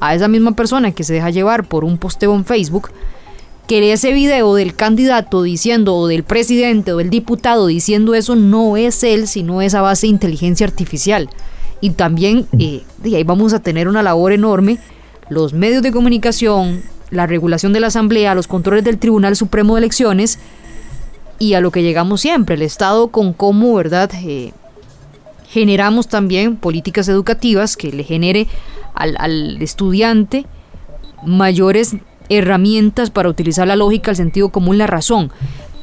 [0.00, 2.90] a esa misma persona que se deja llevar por un posteo en Facebook
[3.66, 8.76] que ese video del candidato diciendo o del presidente o del diputado diciendo eso no
[8.76, 11.28] es él, sino esa base de inteligencia artificial.
[11.80, 14.78] Y también eh, ahí vamos a tener una labor enorme.
[15.28, 19.80] Los medios de comunicación, la regulación de la Asamblea, los controles del Tribunal Supremo de
[19.80, 20.38] Elecciones,
[21.38, 24.10] y a lo que llegamos siempre, el Estado con cómo, ¿verdad?
[24.14, 24.52] Eh,
[25.48, 28.46] generamos también políticas educativas que le genere
[28.94, 30.46] al, estudiante
[31.24, 31.96] mayores
[32.28, 35.30] herramientas para utilizar la lógica, el sentido común, la razón.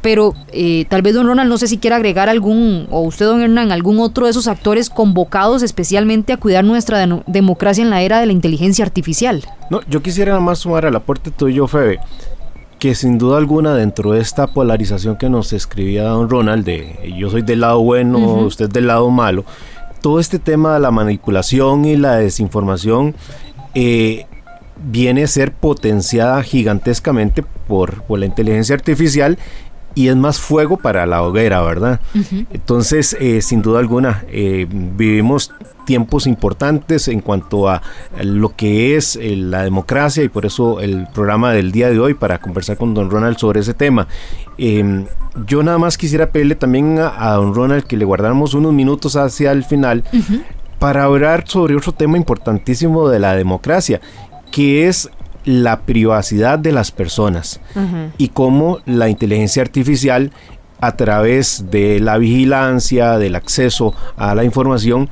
[0.02, 3.42] Pero eh, tal vez don Ronald, no sé si quiere agregar algún, o usted don
[3.42, 8.20] Hernán, algún otro de esos actores convocados especialmente a cuidar nuestra democracia en la era
[8.20, 9.44] de la inteligencia artificial.
[9.70, 12.00] No, yo quisiera nada más sumar al aporte tuyo, Febe
[12.84, 17.30] que sin duda alguna dentro de esta polarización que nos escribía don Ronald, de yo
[17.30, 19.46] soy del lado bueno, usted del lado malo,
[20.02, 23.16] todo este tema de la manipulación y la desinformación
[23.74, 24.26] eh,
[24.84, 29.38] viene a ser potenciada gigantescamente por, por la inteligencia artificial
[29.96, 32.00] y es más fuego para la hoguera, ¿verdad?
[32.52, 35.52] Entonces, eh, sin duda alguna, eh, vivimos
[35.86, 37.82] tiempos importantes en cuanto a
[38.24, 42.14] lo que es eh, la democracia y por eso el programa del día de hoy
[42.14, 44.08] para conversar con don Ronald sobre ese tema.
[44.58, 45.06] Em,
[45.46, 49.52] yo nada más quisiera pedirle también a, don Ronald que le guardáramos unos minutos hacia
[49.52, 50.04] el final
[50.80, 54.00] para hablar sobre otro tema importantísimo de la democracia,
[54.52, 55.10] que es
[55.46, 57.60] la privacidad de las personas
[58.18, 60.32] y cómo la inteligencia artificial
[60.80, 65.10] a través de la vigilancia, del acceso a la información,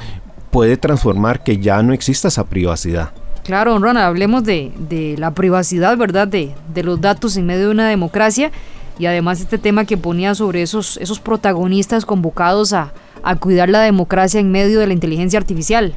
[0.52, 3.12] puede transformar que ya no exista esa privacidad.
[3.44, 6.28] Claro, Ronald, hablemos de, la privacidad, ¿verdad?
[6.28, 6.54] De,
[6.84, 8.52] los datos en medio de una democracia
[9.00, 13.82] y además este tema que ponía sobre esos, esos protagonistas convocados a, a cuidar la
[13.82, 15.94] democracia en medio de la inteligencia artificial.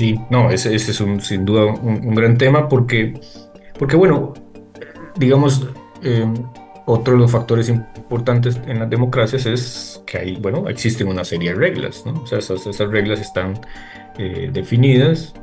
[0.00, 3.20] Sí, no, ese, es sin duda un, gran tema porque,
[3.78, 4.32] porque bueno,
[5.16, 5.68] digamos,
[6.02, 6.24] eh,
[6.86, 11.50] otro de los factores importantes en las democracias es que hay, bueno, existen una serie
[11.50, 12.22] de reglas, ¿no?
[12.22, 13.60] O sea, esas, reglas están
[14.16, 15.34] eh, definidas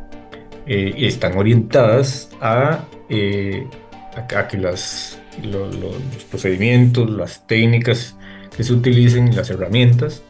[0.66, 8.16] eh, y están orientadas a, a, que las, los procedimientos, las técnicas
[8.55, 10.24] que se utilicen, las herramientas,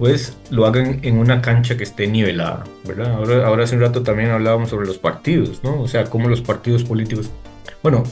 [0.00, 3.12] pues lo hagan en una cancha que esté nivelada, ¿verdad?
[3.12, 5.78] Ahora, ahora hace un rato también hablábamos sobre los partidos, ¿no?
[5.78, 7.28] O sea, cómo los partidos políticos,
[7.82, 8.04] bueno,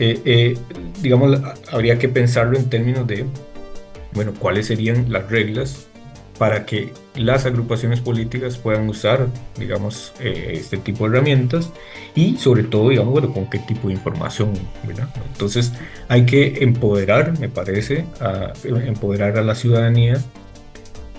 [0.00, 0.58] eh, eh,
[1.00, 3.26] digamos, habría que pensarlo en términos de,
[4.12, 5.86] bueno, cuáles serían las reglas
[6.36, 11.70] para que las agrupaciones políticas puedan usar, digamos, eh, este tipo de herramientas
[12.16, 14.52] y sobre todo, digamos, bueno, con qué tipo de información,
[14.84, 15.08] ¿verdad?
[15.30, 15.72] Entonces
[16.08, 20.20] hay que empoderar, me parece, a, empoderar a la ciudadanía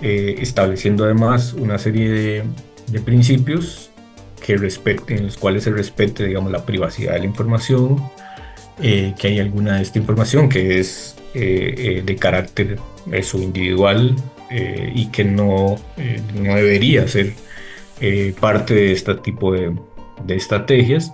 [0.02, 2.10] eh, estableciendo además una serie
[2.90, 3.90] de, principios
[4.44, 8.02] que respeten, en los cuales se respete, digamos, la privacidad de la información,
[8.82, 12.78] eh, que hay alguna de esta información que es eh, de carácter
[13.10, 14.14] eso, individual
[14.94, 15.78] y que no,
[16.34, 17.32] no debería ser
[18.38, 19.74] parte de este tipo de,
[20.26, 21.10] de estrategias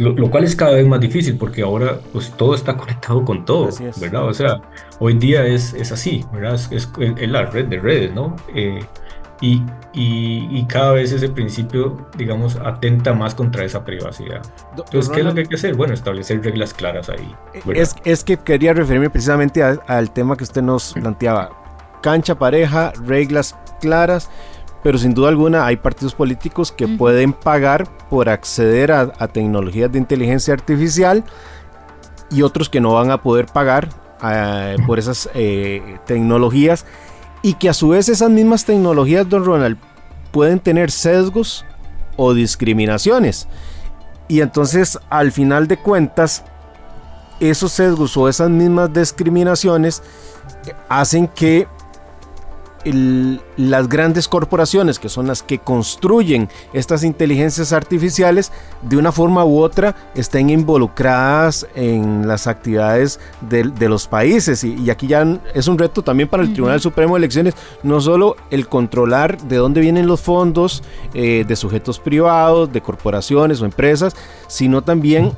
[0.00, 3.68] lo, cual es cada vez más difícil porque ahora pues todo está conectado con todo,
[4.00, 4.24] ¿verdad?
[4.26, 4.60] O sea,
[4.98, 6.54] hoy día es, es así, ¿verdad?
[6.54, 8.36] Es, es, la red de redes, ¿no?
[8.54, 8.80] Eh,
[9.42, 9.62] y,
[9.94, 14.42] y, cada vez ese principio, digamos, atenta más contra esa privacidad.
[14.76, 15.74] Entonces, ¿qué es lo que hay que hacer?
[15.74, 17.34] Bueno, establecer reglas claras ahí.
[17.74, 21.52] Es, es, que quería referirme precisamente al tema que usted nos planteaba.
[22.02, 24.28] Cancha pareja, reglas claras
[24.82, 29.98] pero sin duda alguna hay partidos políticos que pueden pagar por acceder a, tecnologías de
[29.98, 31.24] inteligencia artificial
[32.30, 33.88] y otros que no van a poder pagar
[34.22, 36.86] eh, por esas eh, tecnologías
[37.42, 39.78] y que a su vez esas mismas tecnologías, don Ronald,
[40.30, 41.64] pueden tener sesgos
[42.16, 43.48] o discriminaciones.
[44.28, 46.44] Y entonces, al final de cuentas,
[47.40, 50.02] esos sesgos o esas mismas discriminaciones
[50.88, 51.66] hacen que
[52.84, 58.52] las grandes corporaciones, que son las que construyen estas inteligencias artificiales,
[58.82, 64.64] de una forma u otra estén involucradas en las actividades de, los países.
[64.64, 68.36] Y, aquí ya es un reto también para el Tribunal Supremo de Elecciones, no solo
[68.50, 74.16] el controlar de dónde vienen los fondos eh, de sujetos privados, de corporaciones o empresas,
[74.46, 75.32] sino también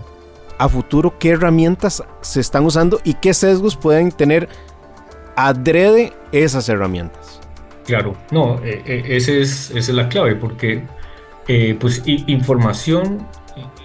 [0.59, 4.49] a futuro qué herramientas se están usando y qué sesgos pueden tener
[5.36, 7.22] adrede esas herramientas.
[7.85, 10.85] Claro, no, eh, eh, es, esa es la clave, porque
[11.49, 13.26] eh, pues información,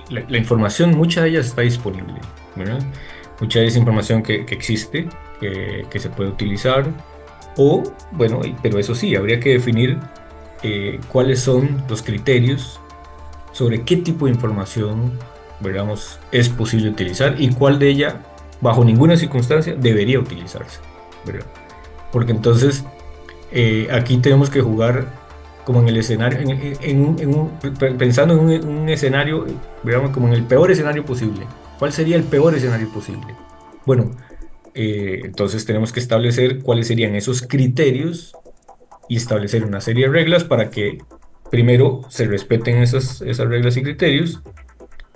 [0.10, 2.16] la, información, mucha de ella está disponible.
[3.40, 5.08] Mucha de esa información que, que existe,
[5.40, 6.86] que, que, se puede utilizar,
[7.56, 9.98] o, bueno, pero eso sí, habría que definir
[11.08, 12.80] cuáles son los criterios
[13.52, 15.18] sobre qué tipo de información,
[16.32, 18.22] es posible utilizar y cuál de ella,
[18.62, 20.80] bajo ninguna circunstancia, debería utilizarse.
[22.12, 22.86] Porque entonces
[23.52, 25.08] eh, aquí tenemos que jugar
[25.66, 26.40] como en el escenario,
[27.98, 29.46] pensando en un, escenario,
[29.84, 31.46] digamos, como en el peor escenario posible.
[31.78, 33.36] ¿Cuál sería el peor escenario posible?
[33.86, 34.12] Bueno,
[34.74, 38.34] eh, entonces tenemos que establecer cuáles serían esos criterios
[39.10, 41.00] y establecer una serie de reglas para que
[41.52, 44.42] primero se respeten esas, esas reglas y criterios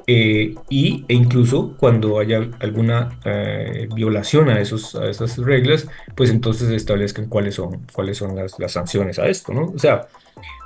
[0.07, 6.29] eh, y, e incluso cuando haya alguna eh, violación a, esos, a esas reglas, pues
[6.29, 9.65] entonces establezcan cuáles son, cuáles son las, sanciones a esto, ¿no?
[9.65, 10.07] O sea,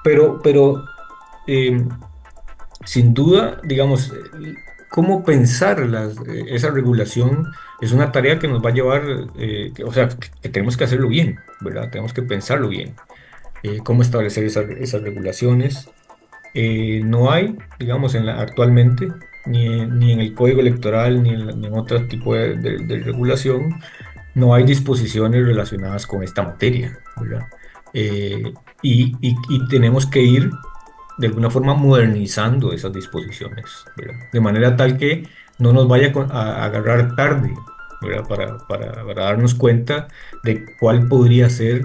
[0.04, 0.86] pero, pero
[1.48, 1.90] em,
[2.86, 4.14] sin duda, digamos,
[4.90, 6.16] cómo pensar las,
[6.48, 9.04] esa regulación es una tarea que nos va a llevar,
[9.38, 11.90] eh, o sea, que, tenemos que hacerlo bien, ¿verdad?
[11.90, 12.96] Tenemos que pensarlo bien.
[13.84, 15.90] cómo establecer esas regulaciones,
[16.56, 19.10] eh, no hay, digamos, en la, actualmente,
[19.46, 23.82] ni, ni, en el código electoral, ni en, otro tipo de, regulación,
[24.36, 26.98] no hay disposiciones relacionadas con esta materia,
[27.94, 29.14] eh, y,
[29.70, 30.50] tenemos que ir
[31.18, 33.86] de alguna forma modernizando esas disposiciones,
[34.32, 35.28] de manera tal que
[35.60, 37.54] no nos vaya a agarrar tarde
[38.30, 40.08] para, para, darnos cuenta
[40.44, 41.84] de cuál podría ser,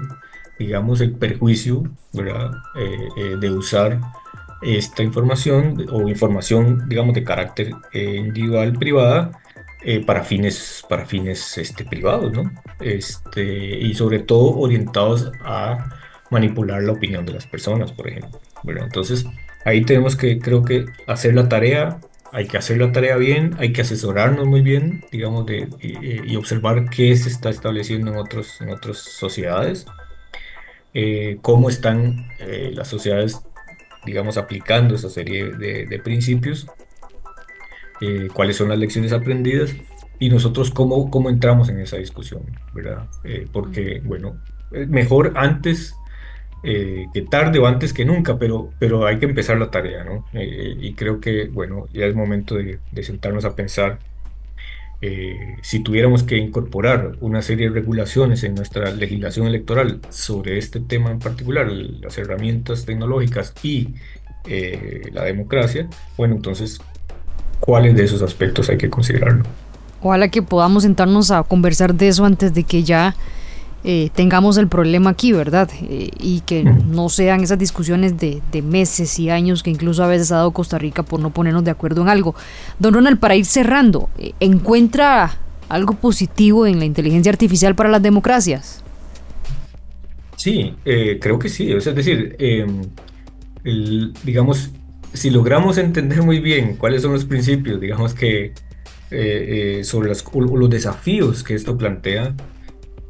[0.57, 3.99] digamos, el perjuicio eh, de usar
[4.61, 9.31] esta información o información, digamos, de carácter eh, individual privada
[9.83, 12.51] eh, para fines, para fines este, privados, ¿no?
[12.79, 15.89] Este, y sobre todo orientados a
[16.29, 18.39] manipular la opinión de las personas, por ejemplo.
[18.63, 19.25] Bueno, entonces,
[19.65, 21.99] ahí tenemos que, creo que, hacer la tarea,
[22.31, 26.89] hay que hacer la tarea bien, hay que asesorarnos muy bien, digamos, de, y, observar
[26.89, 29.85] qué se está estableciendo en, otros, en otras sociedades,
[30.93, 32.27] eh, cómo están
[32.73, 33.41] las sociedades
[34.05, 36.67] digamos, aplicando esa serie de, principios,
[37.99, 39.75] eh, cuáles son las lecciones aprendidas
[40.19, 42.43] y nosotros cómo, cómo entramos en esa discusión,
[42.73, 43.07] ¿verdad?
[43.23, 44.37] Eh, porque, bueno,
[44.71, 45.95] mejor antes
[46.63, 50.25] eh, que tarde o antes que nunca, pero, pero hay que empezar la tarea, ¿no?
[50.33, 53.99] y creo que, bueno, ya es momento de, de sentarnos a pensar
[55.03, 60.79] eh, si tuviéramos que incorporar una serie de regulaciones en nuestra legislación electoral sobre este
[60.79, 63.89] tema en particular, las herramientas tecnológicas y
[64.45, 65.87] eh, la democracia,
[66.17, 66.79] bueno, entonces,
[67.59, 69.43] ¿cuáles de esos aspectos hay que considerarlo?
[70.03, 73.15] Ojalá que podamos sentarnos a conversar de eso antes de que ya
[73.83, 75.67] eh, tengamos el problema aquí, ¿verdad?
[75.81, 80.31] Eh, y que no sean esas discusiones de, meses y años que incluso a veces
[80.31, 82.35] ha dado Costa Rica por no ponernos de acuerdo en algo.
[82.77, 85.35] Don Ronald, para ir cerrando, eh, ¿encuentra
[85.67, 88.83] algo positivo en la inteligencia artificial para las democracias?
[90.35, 91.71] Sí, creo que sí.
[91.71, 92.81] Es decir, em,
[94.23, 94.71] digamos,
[95.13, 98.53] si logramos entender muy bien cuáles son los principios, digamos que
[99.83, 102.33] sobre los desafíos que esto plantea,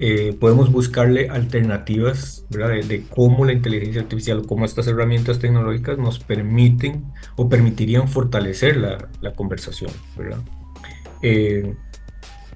[0.04, 6.18] eh, podemos buscarle alternativas De, cómo la inteligencia artificial o cómo estas herramientas tecnológicas nos
[6.18, 9.92] permiten o permitirían fortalecer la, la conversación.
[10.18, 10.40] ¿verdad?
[11.22, 11.76] Eh,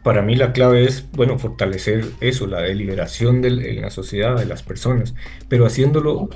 [0.01, 4.47] para mí la clave es, bueno, fortalecer eso, la deliberación del, en la sociedad de
[4.47, 5.13] las personas,
[5.47, 6.29] pero haciéndolo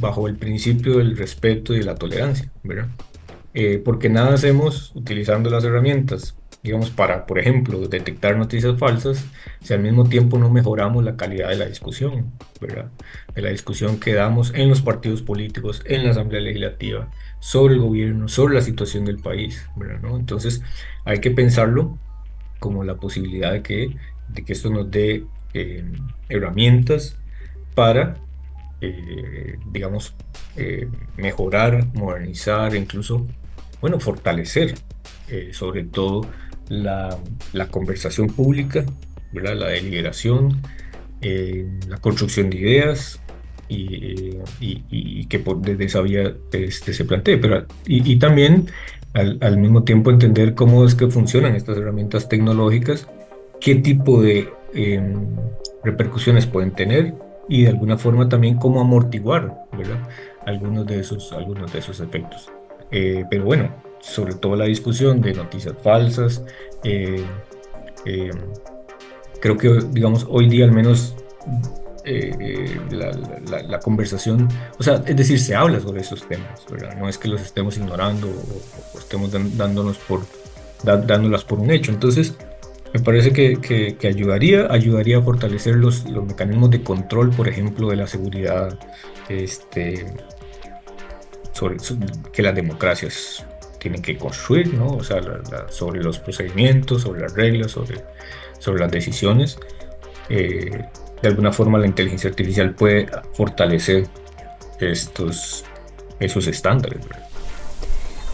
[0.00, 2.88] bajo el principio del respeto y de la tolerancia, ¿verdad?
[3.52, 9.24] Eh, porque nada hacemos utilizando las herramientas digamos, para, por ejemplo, detectar noticias falsas,
[9.62, 12.90] si al mismo tiempo no mejoramos la calidad de la discusión, ¿verdad?
[13.34, 17.80] De la discusión que damos en los partidos políticos, en la Asamblea Legislativa, sobre el
[17.80, 20.16] gobierno, sobre la situación del país, ¿verdad?
[20.16, 20.62] Entonces,
[21.04, 21.96] hay que pensarlo
[22.58, 23.96] como la posibilidad de que,
[24.28, 25.84] de que esto nos dé eh,
[26.28, 27.16] herramientas
[27.74, 28.16] para,
[28.80, 30.14] eh, digamos,
[30.56, 33.26] eh, mejorar, modernizar, incluso,
[33.80, 34.74] bueno, fortalecer
[35.52, 36.22] sobre todo
[36.68, 37.16] la,
[37.70, 38.84] conversación pública,
[39.32, 40.60] la deliberación,
[41.20, 43.20] la construcción de ideas,
[43.70, 48.66] y, y, que desde esa vía este, se plantee, pero y, también
[49.12, 53.06] al, al, mismo tiempo entender cómo es que funcionan estas herramientas tecnológicas,
[53.60, 55.26] qué tipo de Em,
[55.82, 57.14] repercusiones pueden tener
[57.48, 60.06] y de alguna forma también cómo amortiguar ¿verdad?
[60.44, 62.50] algunos, de esos, algunos de esos efectos.
[62.90, 63.70] Eh, pero bueno,
[64.00, 66.42] sobre todo la discusión de noticias falsas,
[66.84, 67.24] eh,
[68.04, 68.38] em,
[69.40, 71.14] creo que digamos hoy día al menos
[72.04, 76.96] eh, la, conversación, o sea, es decir, se habla sobre esos temas, ¿verdad?
[76.96, 80.22] No es que los estemos ignorando o, estemos dándonos por,
[80.82, 81.92] dándolas por un hecho.
[81.92, 82.34] Entonces,
[82.94, 83.58] me parece que,
[83.98, 88.78] que, ayudaría, ayudaría a fortalecer los, los, mecanismos de control, por ejemplo, de la seguridad,
[89.28, 90.06] este,
[91.52, 91.76] sobre,
[92.32, 93.44] que las democracias
[93.78, 94.88] tienen que construir, ¿no?
[94.88, 95.20] O sea,
[95.68, 98.02] sobre los procedimientos, sobre las reglas, sobre,
[98.58, 99.58] sobre las decisiones.
[100.28, 100.84] Eh,
[101.22, 104.06] de alguna forma la inteligencia artificial puede fortalecer
[104.80, 105.64] estos,
[106.20, 107.00] esos estándares.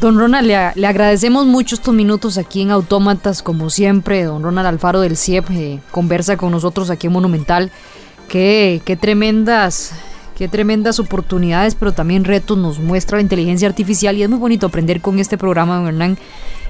[0.01, 4.25] Don Ronald, le, agradecemos mucho estos minutos aquí en Autómatas, como siempre.
[4.25, 7.71] Don Ronald Alfaro del CIEP eh, conversa con nosotros aquí en Monumental.
[8.29, 9.93] Qué, qué tremendas
[10.37, 14.67] qué tremendas oportunidades, pero también retos nos muestra la inteligencia artificial y es muy bonito
[14.67, 16.19] aprender con este programa, don Hernán,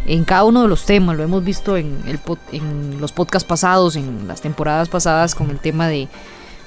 [0.06, 1.16] en cada uno de los temas.
[1.16, 2.20] Lo hemos visto en, el,
[2.52, 6.08] en los podcasts pasados, en las temporadas pasadas, con el tema de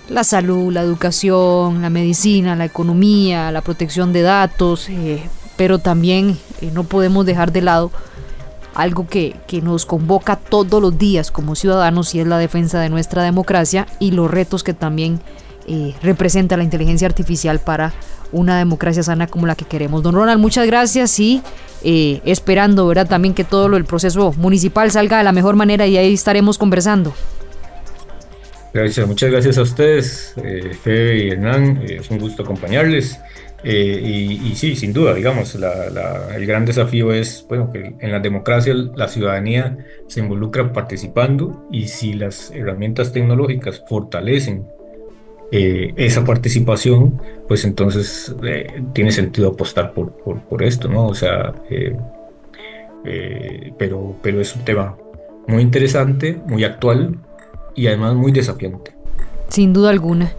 [0.09, 5.21] la salud, la educación, la medicina, la economía, la protección de datos, eh,
[5.57, 7.91] pero también eh, no podemos dejar de lado
[8.73, 13.23] algo que, nos convoca todos los días como ciudadanos y es la defensa de nuestra
[13.23, 15.19] democracia y los retos que también
[15.67, 17.93] eh, representa la inteligencia artificial para
[18.31, 20.03] una democracia sana como la que queremos.
[20.03, 21.41] Don Ronald, muchas gracias y
[21.83, 23.07] eh, esperando ¿verdad?
[23.07, 27.13] también que todo el proceso municipal salga de la mejor manera y ahí estaremos conversando.
[28.73, 30.35] Gracias, muchas gracias a ustedes,
[30.83, 33.19] Fede y Hernán, es un gusto acompañarles.
[33.63, 38.73] Eh, y, sí, sin duda, digamos, el gran desafío es, bueno, que en la democracia
[38.73, 44.67] la ciudadanía se involucra participando y si las herramientas tecnológicas fortalecen
[45.51, 51.07] eh, esa participación, pues entonces eh, tiene sentido apostar por, por, esto, ¿no?
[51.07, 51.53] O sea,
[53.77, 54.97] pero, pero es un tema
[55.47, 57.17] muy interesante, muy actual
[57.75, 58.95] y además muy desafiante.
[59.49, 60.33] Sin duda alguna.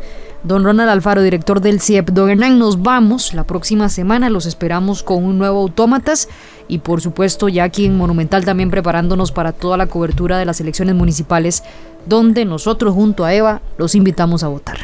[0.44, 2.10] Don Ronald Alfaro, director del CIEP.
[2.10, 4.30] Don Hernán, nos vamos la próxima semana.
[4.30, 6.28] Los esperamos con un nuevo Autómatas
[6.68, 10.60] y por supuesto ya aquí en Monumental también preparándonos para toda la cobertura de las
[10.60, 11.64] elecciones municipales
[12.06, 14.78] donde nosotros junto a Eva los invitamos a votar.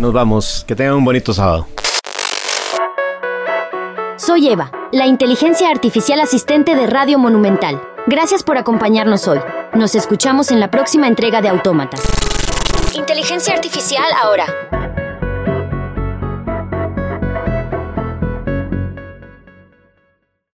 [0.00, 0.64] Nos vamos.
[0.66, 1.66] Que tengan un bonito sábado.
[4.16, 7.80] Soy Eva, la inteligencia artificial asistente de Radio Monumental.
[8.06, 9.40] Gracias por acompañarnos hoy.
[9.74, 12.00] Nos escuchamos en la próxima entrega de Autómatas.
[12.94, 14.46] Inteligencia artificial ahora.